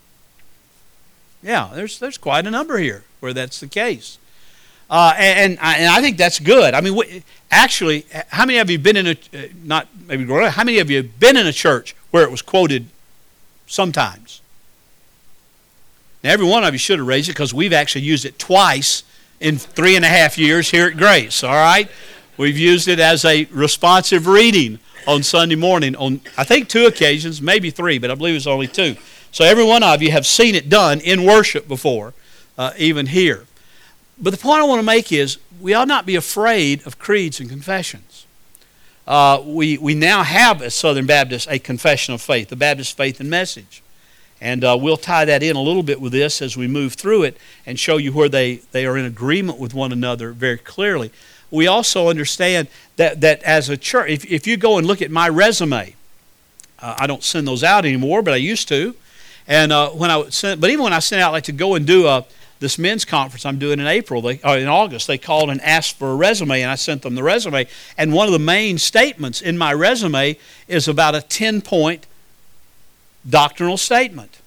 Yeah, 1.42 1.70
there's, 1.72 1.98
there's 1.98 2.18
quite 2.18 2.46
a 2.46 2.50
number 2.50 2.78
here 2.78 3.04
where 3.20 3.32
that's 3.32 3.60
the 3.60 3.68
case. 3.68 4.18
Uh, 4.90 5.14
and, 5.16 5.52
and, 5.52 5.60
I, 5.60 5.76
and, 5.76 5.86
I, 5.86 6.00
think 6.00 6.16
that's 6.16 6.40
good. 6.40 6.74
I 6.74 6.80
mean, 6.80 7.22
actually, 7.50 8.06
how 8.28 8.44
many 8.44 8.58
of 8.58 8.68
you 8.68 8.78
been 8.78 8.96
in 8.96 9.06
a, 9.06 9.10
uh, 9.12 9.46
not 9.62 9.86
maybe 10.06 10.24
growing 10.24 10.46
up, 10.46 10.54
how 10.54 10.64
many 10.64 10.80
of 10.80 10.90
you 10.90 11.02
been 11.04 11.36
in 11.36 11.46
a 11.46 11.52
church 11.52 11.94
where 12.10 12.24
it 12.24 12.30
was 12.30 12.42
quoted 12.42 12.86
sometimes. 13.66 14.42
Now, 16.22 16.32
every 16.32 16.46
one 16.46 16.64
of 16.64 16.74
you 16.74 16.78
should 16.78 16.98
have 16.98 17.06
raised 17.06 17.28
it 17.28 17.32
because 17.32 17.54
we've 17.54 17.72
actually 17.72 18.02
used 18.02 18.24
it 18.24 18.38
twice 18.38 19.04
in 19.38 19.56
three 19.56 19.96
and 19.96 20.04
a 20.04 20.08
half 20.08 20.36
years 20.36 20.70
here 20.70 20.88
at 20.88 20.96
Grace, 20.96 21.42
all 21.42 21.54
right? 21.54 21.88
We've 22.40 22.56
used 22.56 22.88
it 22.88 22.98
as 22.98 23.26
a 23.26 23.44
responsive 23.50 24.26
reading 24.26 24.78
on 25.06 25.22
Sunday 25.22 25.56
morning 25.56 25.94
on, 25.94 26.22
I 26.38 26.44
think, 26.44 26.70
two 26.70 26.86
occasions, 26.86 27.42
maybe 27.42 27.70
three, 27.70 27.98
but 27.98 28.10
I 28.10 28.14
believe 28.14 28.34
it's 28.34 28.46
only 28.46 28.66
two. 28.66 28.96
So 29.30 29.44
every 29.44 29.62
one 29.62 29.82
of 29.82 30.00
you 30.00 30.10
have 30.12 30.26
seen 30.26 30.54
it 30.54 30.70
done 30.70 31.00
in 31.00 31.26
worship 31.26 31.68
before, 31.68 32.14
uh, 32.56 32.72
even 32.78 33.08
here. 33.08 33.44
But 34.18 34.30
the 34.30 34.38
point 34.38 34.62
I 34.62 34.64
want 34.64 34.78
to 34.78 34.86
make 34.86 35.12
is 35.12 35.36
we 35.60 35.74
ought 35.74 35.86
not 35.86 36.06
be 36.06 36.16
afraid 36.16 36.86
of 36.86 36.98
creeds 36.98 37.40
and 37.40 37.50
confessions. 37.50 38.24
Uh, 39.06 39.42
we, 39.44 39.76
we 39.76 39.94
now 39.94 40.22
have 40.22 40.62
as 40.62 40.74
Southern 40.74 41.04
Baptists 41.04 41.46
a 41.46 41.58
confession 41.58 42.14
of 42.14 42.22
faith, 42.22 42.48
the 42.48 42.56
Baptist 42.56 42.96
faith 42.96 43.20
and 43.20 43.28
message. 43.28 43.82
And 44.40 44.64
uh, 44.64 44.78
we'll 44.80 44.96
tie 44.96 45.26
that 45.26 45.42
in 45.42 45.56
a 45.56 45.60
little 45.60 45.82
bit 45.82 46.00
with 46.00 46.12
this 46.12 46.40
as 46.40 46.56
we 46.56 46.66
move 46.66 46.94
through 46.94 47.24
it 47.24 47.36
and 47.66 47.78
show 47.78 47.98
you 47.98 48.14
where 48.14 48.30
they, 48.30 48.62
they 48.72 48.86
are 48.86 48.96
in 48.96 49.04
agreement 49.04 49.58
with 49.58 49.74
one 49.74 49.92
another 49.92 50.32
very 50.32 50.56
clearly. 50.56 51.12
We 51.50 51.66
also 51.66 52.08
understand 52.08 52.68
that, 52.96 53.20
that 53.22 53.42
as 53.42 53.68
a 53.68 53.76
church, 53.76 54.10
if, 54.10 54.24
if 54.30 54.46
you 54.46 54.56
go 54.56 54.78
and 54.78 54.86
look 54.86 55.02
at 55.02 55.10
my 55.10 55.28
resume, 55.28 55.94
uh, 56.80 56.96
I 56.98 57.06
don't 57.06 57.22
send 57.22 57.46
those 57.46 57.64
out 57.64 57.84
anymore, 57.84 58.22
but 58.22 58.34
I 58.34 58.38
used 58.38 58.68
to. 58.68 58.94
And 59.46 59.72
uh, 59.72 59.90
when 59.90 60.10
I 60.10 60.28
sent, 60.28 60.60
but 60.60 60.70
even 60.70 60.84
when 60.84 60.92
I 60.92 61.00
sent 61.00 61.20
out 61.22 61.32
like 61.32 61.44
to 61.44 61.52
go 61.52 61.74
and 61.74 61.86
do 61.86 62.06
a, 62.06 62.24
this 62.60 62.78
men's 62.78 63.04
conference 63.04 63.44
I'm 63.44 63.58
doing 63.58 63.80
in 63.80 63.86
April, 63.86 64.22
they, 64.22 64.40
uh, 64.42 64.56
in 64.56 64.68
August, 64.68 65.06
they 65.06 65.18
called 65.18 65.50
and 65.50 65.60
asked 65.62 65.98
for 65.98 66.12
a 66.12 66.14
resume, 66.14 66.60
and 66.60 66.70
I 66.70 66.74
sent 66.74 67.02
them 67.02 67.14
the 67.14 67.22
resume. 67.22 67.66
And 67.98 68.12
one 68.12 68.26
of 68.26 68.32
the 68.32 68.38
main 68.38 68.78
statements 68.78 69.40
in 69.40 69.58
my 69.58 69.72
resume 69.72 70.36
is 70.68 70.86
about 70.86 71.14
a 71.14 71.22
10 71.22 71.62
point 71.62 72.06
doctrinal 73.28 73.76
statement. 73.76 74.39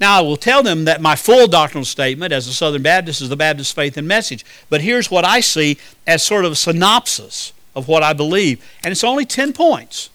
Now, 0.00 0.18
I 0.18 0.22
will 0.22 0.36
tell 0.36 0.62
them 0.62 0.84
that 0.86 1.00
my 1.00 1.16
full 1.16 1.46
doctrinal 1.46 1.84
statement 1.84 2.32
as 2.32 2.46
a 2.46 2.52
Southern 2.52 2.82
Baptist 2.82 3.20
is 3.20 3.28
the 3.28 3.36
Baptist 3.36 3.74
faith 3.74 3.96
and 3.96 4.08
message. 4.08 4.44
But 4.68 4.80
here's 4.80 5.10
what 5.10 5.24
I 5.24 5.40
see 5.40 5.78
as 6.06 6.22
sort 6.22 6.44
of 6.44 6.52
a 6.52 6.56
synopsis 6.56 7.52
of 7.76 7.88
what 7.88 8.02
I 8.02 8.12
believe. 8.12 8.64
And 8.82 8.92
it's 8.92 9.04
only 9.04 9.24
10 9.24 9.52
points. 9.52 10.10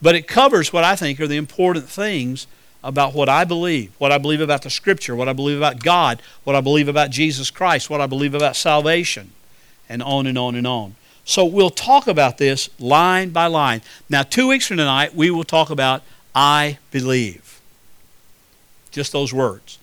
But 0.00 0.14
it 0.14 0.26
covers 0.26 0.72
what 0.72 0.84
I 0.84 0.96
think 0.96 1.20
are 1.20 1.26
the 1.26 1.36
important 1.36 1.88
things 1.88 2.46
about 2.82 3.14
what 3.14 3.28
I 3.28 3.44
believe, 3.44 3.92
what 3.98 4.12
I 4.12 4.18
believe 4.18 4.42
about 4.42 4.62
the 4.62 4.70
Scripture, 4.70 5.16
what 5.16 5.28
I 5.28 5.32
believe 5.32 5.56
about 5.56 5.82
God, 5.82 6.20
what 6.44 6.54
I 6.54 6.60
believe 6.60 6.88
about 6.88 7.10
Jesus 7.10 7.50
Christ, 7.50 7.88
what 7.88 8.02
I 8.02 8.06
believe 8.06 8.34
about 8.34 8.56
salvation, 8.56 9.32
and 9.88 10.02
on 10.02 10.26
and 10.26 10.36
on 10.36 10.54
and 10.54 10.66
on. 10.66 10.94
So 11.24 11.46
we'll 11.46 11.70
talk 11.70 12.06
about 12.06 12.36
this 12.36 12.68
line 12.78 13.30
by 13.30 13.46
line. 13.46 13.80
Now, 14.10 14.22
two 14.22 14.48
weeks 14.48 14.66
from 14.66 14.76
tonight, 14.76 15.14
we 15.14 15.30
will 15.30 15.44
talk 15.44 15.70
about 15.70 16.02
I 16.34 16.78
believe. 16.90 17.53
Just 18.94 19.12
those 19.12 19.32
words. 19.32 19.78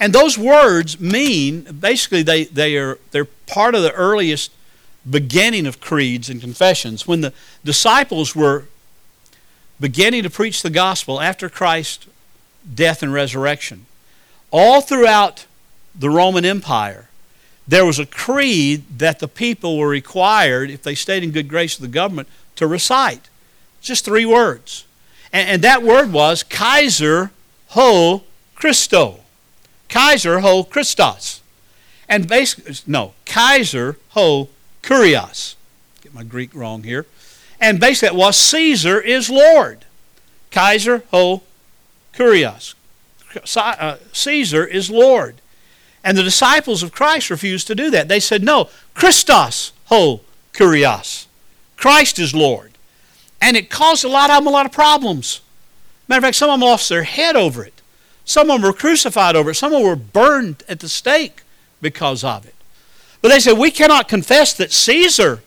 And 0.00 0.12
those 0.12 0.36
words 0.36 1.00
mean 1.00 1.62
basically 1.62 2.22
they, 2.22 2.44
they 2.44 2.76
are 2.76 2.98
they're 3.10 3.24
part 3.24 3.74
of 3.74 3.82
the 3.82 3.92
earliest 3.92 4.50
beginning 5.08 5.66
of 5.66 5.80
creeds 5.80 6.28
and 6.28 6.40
confessions. 6.40 7.06
When 7.06 7.20
the 7.20 7.32
disciples 7.64 8.34
were 8.36 8.64
beginning 9.80 10.24
to 10.24 10.30
preach 10.30 10.62
the 10.62 10.70
gospel 10.70 11.20
after 11.20 11.48
Christ's 11.48 12.06
death 12.74 13.02
and 13.02 13.12
resurrection, 13.12 13.86
all 14.50 14.80
throughout 14.80 15.46
the 15.94 16.10
Roman 16.10 16.44
Empire, 16.44 17.08
there 17.66 17.84
was 17.84 17.98
a 17.98 18.06
creed 18.06 18.98
that 18.98 19.18
the 19.18 19.28
people 19.28 19.78
were 19.78 19.88
required, 19.88 20.70
if 20.70 20.82
they 20.82 20.94
stayed 20.94 21.22
in 21.22 21.30
good 21.30 21.48
grace 21.48 21.78
with 21.78 21.90
the 21.90 21.94
government, 21.94 22.28
to 22.56 22.66
recite. 22.66 23.28
Just 23.80 24.04
three 24.04 24.26
words. 24.26 24.84
And, 25.32 25.48
and 25.48 25.62
that 25.62 25.82
word 25.82 26.12
was 26.12 26.42
Kaiser 26.42 27.30
Ho 27.68 28.24
Christo. 28.58 29.20
Kaiser 29.88 30.40
Ho 30.40 30.64
Christos. 30.64 31.40
And 32.08 32.26
basically, 32.26 32.74
no, 32.88 33.14
Kaiser 33.24 33.98
Ho 34.10 34.48
Kurios. 34.82 35.54
Get 36.02 36.12
my 36.12 36.24
Greek 36.24 36.52
wrong 36.54 36.82
here. 36.82 37.06
And 37.60 37.78
basically, 37.78 38.16
it 38.16 38.18
was 38.18 38.36
Caesar 38.36 39.00
is 39.00 39.30
Lord. 39.30 39.84
Kaiser 40.50 41.04
Ho 41.12 41.42
Kurios. 42.12 42.74
Uh, 43.56 43.96
Caesar 44.12 44.66
is 44.66 44.90
Lord. 44.90 45.36
And 46.02 46.18
the 46.18 46.22
disciples 46.24 46.82
of 46.82 46.90
Christ 46.90 47.30
refused 47.30 47.68
to 47.68 47.76
do 47.76 47.90
that. 47.90 48.08
They 48.08 48.20
said, 48.20 48.42
no, 48.42 48.68
Christos 48.94 49.72
Ho 49.86 50.22
Kurios. 50.52 51.26
Christ 51.76 52.18
is 52.18 52.34
Lord. 52.34 52.72
And 53.40 53.56
it 53.56 53.70
caused 53.70 54.04
a 54.04 54.08
lot 54.08 54.30
of 54.30 54.38
them 54.38 54.48
a 54.48 54.50
lot 54.50 54.66
of 54.66 54.72
problems. 54.72 55.42
Matter 56.08 56.18
of 56.18 56.24
fact, 56.24 56.36
some 56.36 56.50
of 56.50 56.54
them 56.58 56.68
lost 56.68 56.88
their 56.88 57.04
head 57.04 57.36
over 57.36 57.62
it. 57.64 57.77
Some 58.28 58.50
of 58.50 58.60
them 58.60 58.68
were 58.68 58.74
crucified 58.74 59.36
over 59.36 59.52
it. 59.52 59.54
Some 59.54 59.72
of 59.72 59.80
them 59.80 59.88
were 59.88 59.96
burned 59.96 60.62
at 60.68 60.80
the 60.80 60.88
stake 60.88 61.40
because 61.80 62.22
of 62.22 62.44
it. 62.44 62.54
But 63.22 63.30
they 63.30 63.40
said, 63.40 63.56
we 63.56 63.70
cannot 63.70 64.06
confess 64.06 64.52
that 64.52 64.70
Caesar, 64.70 65.40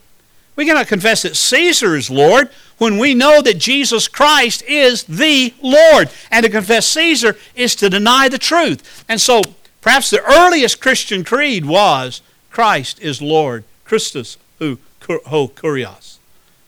we 0.55 0.65
cannot 0.65 0.87
confess 0.87 1.21
that 1.21 1.35
Caesar 1.35 1.95
is 1.95 2.09
Lord 2.09 2.49
when 2.79 2.97
we 2.97 3.13
know 3.13 3.39
that 3.43 3.59
Jesus 3.59 4.07
Christ 4.07 4.63
is 4.63 5.03
the 5.03 5.53
Lord. 5.61 6.09
And 6.31 6.43
to 6.43 6.51
confess 6.51 6.87
Caesar 6.87 7.37
is 7.53 7.75
to 7.75 7.87
deny 7.87 8.27
the 8.27 8.39
truth. 8.39 9.05
And 9.07 9.21
so 9.21 9.43
perhaps 9.81 10.09
the 10.09 10.23
earliest 10.23 10.81
Christian 10.81 11.23
creed 11.23 11.65
was 11.65 12.23
Christ 12.49 12.99
is 12.99 13.21
Lord. 13.21 13.63
Christus 13.85 14.37
who 14.57 14.79
ho 15.07 15.47
kurios 15.49 16.17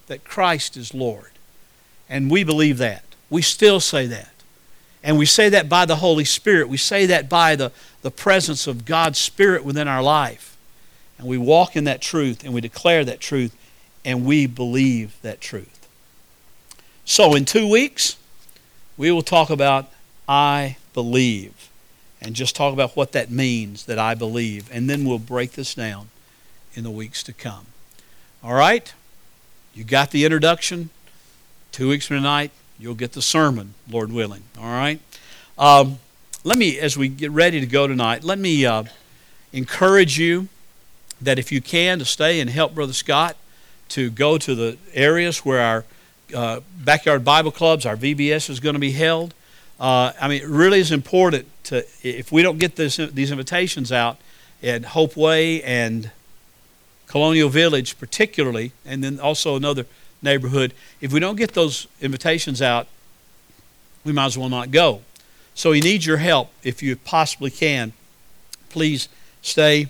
that 0.06 0.24
Christ 0.24 0.78
is 0.78 0.94
Lord. 0.94 1.32
And 2.08 2.30
we 2.30 2.44
believe 2.44 2.78
that. 2.78 3.04
We 3.32 3.42
still 3.42 3.80
say 3.80 4.06
that. 4.06 4.33
And 5.04 5.18
we 5.18 5.26
say 5.26 5.50
that 5.50 5.68
by 5.68 5.86
the 5.86 5.98
Holy 5.98 6.24
Spirit. 6.24 6.70
We 6.70 6.78
say 6.78 7.06
that 7.08 7.28
by 7.28 7.56
the, 7.56 7.72
the 8.02 8.12
presence 8.12 8.68
of 8.68 8.86
God's 8.86 9.20
Spirit 9.20 9.66
within 9.66 9.88
our 9.88 10.02
life. 10.02 10.58
And 11.18 11.28
we 11.28 11.38
walk 11.38 11.76
in 11.76 11.84
that 11.84 12.02
truth 12.02 12.44
and 12.44 12.54
we 12.54 12.62
declare 12.62 13.04
that 13.04 13.20
truth 13.20 13.56
and 14.06 14.26
we 14.26 14.48
believe 14.48 15.16
that 15.22 15.42
truth. 15.42 15.88
So, 17.06 17.36
in 17.36 17.44
two 17.44 17.70
weeks, 17.70 18.18
we 18.96 19.12
will 19.12 19.22
talk 19.22 19.50
about 19.50 19.90
I 20.28 20.78
believe 20.94 21.70
and 22.22 22.34
just 22.36 22.56
talk 22.56 22.72
about 22.72 22.96
what 22.96 23.12
that 23.12 23.30
means 23.30 23.86
that 23.86 24.00
I 24.00 24.16
believe. 24.16 24.70
And 24.72 24.90
then 24.90 25.04
we'll 25.04 25.20
break 25.20 25.52
this 25.52 25.76
down 25.76 26.10
in 26.74 26.84
the 26.84 26.92
weeks 26.92 27.22
to 27.24 27.34
come. 27.34 27.66
All 28.42 28.54
right? 28.54 28.94
You 29.74 29.84
got 29.84 30.12
the 30.12 30.24
introduction. 30.24 30.90
Two 31.72 31.90
weeks 31.90 32.06
from 32.08 32.18
tonight, 32.18 32.52
you'll 32.80 32.96
get 32.96 33.14
the 33.14 33.22
sermon, 33.22 33.74
Lord 33.90 34.12
willing. 34.12 34.44
All 34.58 34.66
right? 34.66 35.00
Um, 35.58 36.00
let 36.44 36.58
me, 36.58 36.80
as 36.80 36.98
we 36.98 37.08
get 37.08 37.32
ready 37.32 37.60
to 37.60 37.66
go 37.66 37.88
tonight, 37.88 38.24
let 38.24 38.40
me 38.40 38.66
uh, 38.66 38.84
encourage 39.52 40.20
you 40.20 40.48
that 41.22 41.40
if 41.40 41.52
you 41.52 41.62
can, 41.62 42.00
to 42.00 42.06
stay 42.06 42.40
and 42.40 42.50
help 42.50 42.76
Brother 42.76 42.94
Scott 42.94 43.38
to 43.90 44.10
go 44.10 44.38
to 44.38 44.56
the 44.56 44.78
areas 44.94 45.40
where 45.40 45.62
our 45.62 45.86
uh, 46.36 46.60
backyard 46.78 47.24
Bible 47.24 47.52
clubs, 47.52 47.86
our 47.86 47.96
VBS 47.96 48.50
is 48.50 48.60
going 48.60 48.74
to 48.74 48.80
be 48.80 48.92
held. 48.92 49.34
Uh, 49.80 50.12
I 50.20 50.28
mean, 50.28 50.42
it 50.42 50.48
really 50.48 50.80
is 50.80 50.92
important 50.92 51.48
to, 51.66 51.86
if 52.02 52.32
we 52.32 52.42
don't 52.42 52.58
get 52.58 52.76
this, 52.76 52.98
these 52.98 53.32
invitations 53.32 53.92
out 53.92 54.18
at 54.62 54.86
Hope 54.86 55.16
Way 55.16 55.62
and 55.64 56.12
Colonial 57.08 57.50
Village, 57.50 58.00
particularly, 58.00 58.72
and 58.86 59.04
then 59.04 59.20
also 59.20 59.56
another 59.56 59.86
neighborhood, 60.24 60.74
if 61.02 61.12
we 61.12 61.20
don't 61.20 61.36
get 61.36 61.54
those 61.54 61.88
invitations 62.02 62.62
out, 62.62 62.88
we 64.04 64.12
might 64.12 64.26
as 64.26 64.38
well 64.38 64.50
not 64.50 64.72
go. 64.72 65.02
So 65.56 65.72
he 65.72 65.82
needs 65.82 66.06
your 66.06 66.18
help 66.18 66.50
if 66.64 66.82
you 66.82 66.96
possibly 66.96 67.52
can. 67.52 67.94
Please 68.70 69.08
stay. 69.42 69.88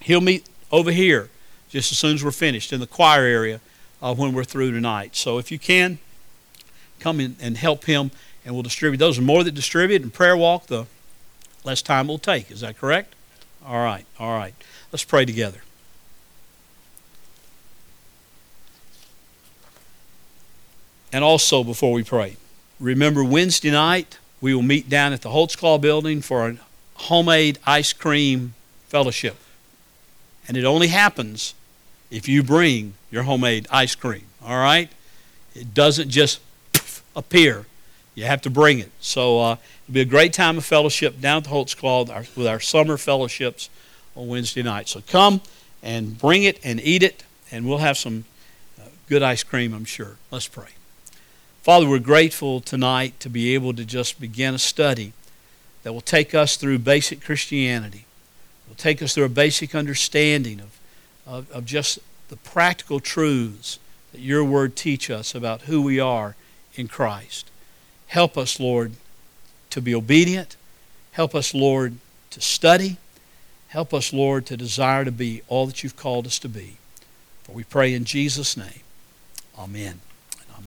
He'll 0.00 0.20
meet 0.20 0.46
over 0.70 0.90
here 0.90 1.30
just 1.70 1.90
as 1.92 1.98
soon 1.98 2.14
as 2.14 2.24
we're 2.24 2.30
finished 2.30 2.72
in 2.72 2.80
the 2.80 2.86
choir 2.86 3.24
area 3.24 3.60
uh, 4.02 4.14
when 4.14 4.32
we're 4.34 4.44
through 4.44 4.72
tonight. 4.72 5.16
So 5.16 5.38
if 5.38 5.50
you 5.50 5.58
can, 5.58 5.98
come 7.00 7.20
in 7.20 7.36
and 7.40 7.56
help 7.56 7.84
him, 7.84 8.10
and 8.44 8.54
we'll 8.54 8.62
distribute 8.62 8.98
those. 8.98 9.16
The 9.16 9.22
more 9.22 9.42
that 9.44 9.52
distribute 9.52 10.02
and 10.02 10.12
prayer 10.12 10.36
walk, 10.36 10.66
the 10.66 10.86
less 11.64 11.80
time 11.80 12.08
we'll 12.08 12.18
take. 12.18 12.50
Is 12.50 12.60
that 12.60 12.76
correct? 12.76 13.14
All 13.64 13.82
right, 13.82 14.04
all 14.18 14.36
right. 14.36 14.54
Let's 14.90 15.04
pray 15.04 15.24
together. 15.24 15.62
And 21.12 21.22
also, 21.22 21.62
before 21.62 21.92
we 21.92 22.02
pray, 22.02 22.36
remember 22.80 23.22
Wednesday 23.22 23.70
night, 23.70 24.18
we 24.40 24.54
will 24.54 24.62
meet 24.62 24.88
down 24.88 25.12
at 25.12 25.22
the 25.22 25.28
Holtzclaw 25.28 25.80
building 25.80 26.22
for 26.22 26.48
a 26.48 26.56
homemade 26.94 27.58
ice 27.66 27.92
cream 27.92 28.54
fellowship. 28.88 29.36
And 30.48 30.56
it 30.56 30.64
only 30.64 30.88
happens 30.88 31.54
if 32.10 32.28
you 32.28 32.42
bring 32.42 32.94
your 33.10 33.24
homemade 33.24 33.66
ice 33.70 33.94
cream, 33.94 34.24
all 34.44 34.58
right? 34.58 34.90
It 35.54 35.74
doesn't 35.74 36.08
just 36.08 36.40
appear. 37.14 37.66
You 38.14 38.24
have 38.24 38.42
to 38.42 38.50
bring 38.50 38.78
it. 38.78 38.90
So 39.00 39.40
uh, 39.40 39.56
it'll 39.84 39.94
be 39.94 40.00
a 40.00 40.06
great 40.06 40.32
time 40.32 40.58
of 40.58 40.64
fellowship 40.64 41.20
down 41.20 41.38
at 41.38 41.44
the 41.44 41.50
Holtzclaw 41.50 42.36
with 42.36 42.46
our 42.46 42.60
summer 42.60 42.96
fellowships 42.96 43.70
on 44.16 44.28
Wednesday 44.28 44.62
night. 44.62 44.88
So 44.88 45.02
come 45.06 45.40
and 45.82 46.18
bring 46.18 46.42
it 46.42 46.58
and 46.64 46.80
eat 46.80 47.02
it, 47.02 47.24
and 47.50 47.66
we'll 47.66 47.78
have 47.78 47.96
some 47.96 48.24
uh, 48.80 48.84
good 49.08 49.22
ice 49.22 49.42
cream, 49.42 49.72
I'm 49.74 49.84
sure. 49.84 50.16
Let's 50.30 50.48
pray. 50.48 50.68
Father, 51.62 51.88
we're 51.88 52.00
grateful 52.00 52.60
tonight 52.60 53.20
to 53.20 53.30
be 53.30 53.54
able 53.54 53.72
to 53.72 53.84
just 53.84 54.20
begin 54.20 54.52
a 54.52 54.58
study 54.58 55.12
that 55.84 55.92
will 55.92 56.00
take 56.00 56.34
us 56.34 56.56
through 56.56 56.80
basic 56.80 57.22
Christianity. 57.22 58.04
It 58.66 58.68
will 58.68 58.74
take 58.74 59.00
us 59.00 59.14
through 59.14 59.26
a 59.26 59.28
basic 59.28 59.72
understanding 59.72 60.58
of, 60.58 60.80
of, 61.24 61.50
of 61.52 61.64
just 61.64 62.00
the 62.30 62.36
practical 62.36 62.98
truths 62.98 63.78
that 64.10 64.20
your 64.20 64.42
word 64.42 64.74
teach 64.74 65.08
us 65.08 65.36
about 65.36 65.62
who 65.62 65.80
we 65.80 66.00
are 66.00 66.34
in 66.74 66.88
Christ. 66.88 67.48
Help 68.08 68.36
us, 68.36 68.58
Lord, 68.58 68.94
to 69.70 69.80
be 69.80 69.94
obedient. 69.94 70.56
Help 71.12 71.32
us, 71.32 71.54
Lord, 71.54 71.94
to 72.30 72.40
study. 72.40 72.96
Help 73.68 73.94
us, 73.94 74.12
Lord, 74.12 74.46
to 74.46 74.56
desire 74.56 75.04
to 75.04 75.12
be 75.12 75.42
all 75.46 75.66
that 75.66 75.84
you've 75.84 75.96
called 75.96 76.26
us 76.26 76.40
to 76.40 76.48
be. 76.48 76.78
For 77.44 77.52
we 77.52 77.62
pray 77.62 77.94
in 77.94 78.04
Jesus' 78.04 78.56
name. 78.56 78.80
Amen. 79.56 80.00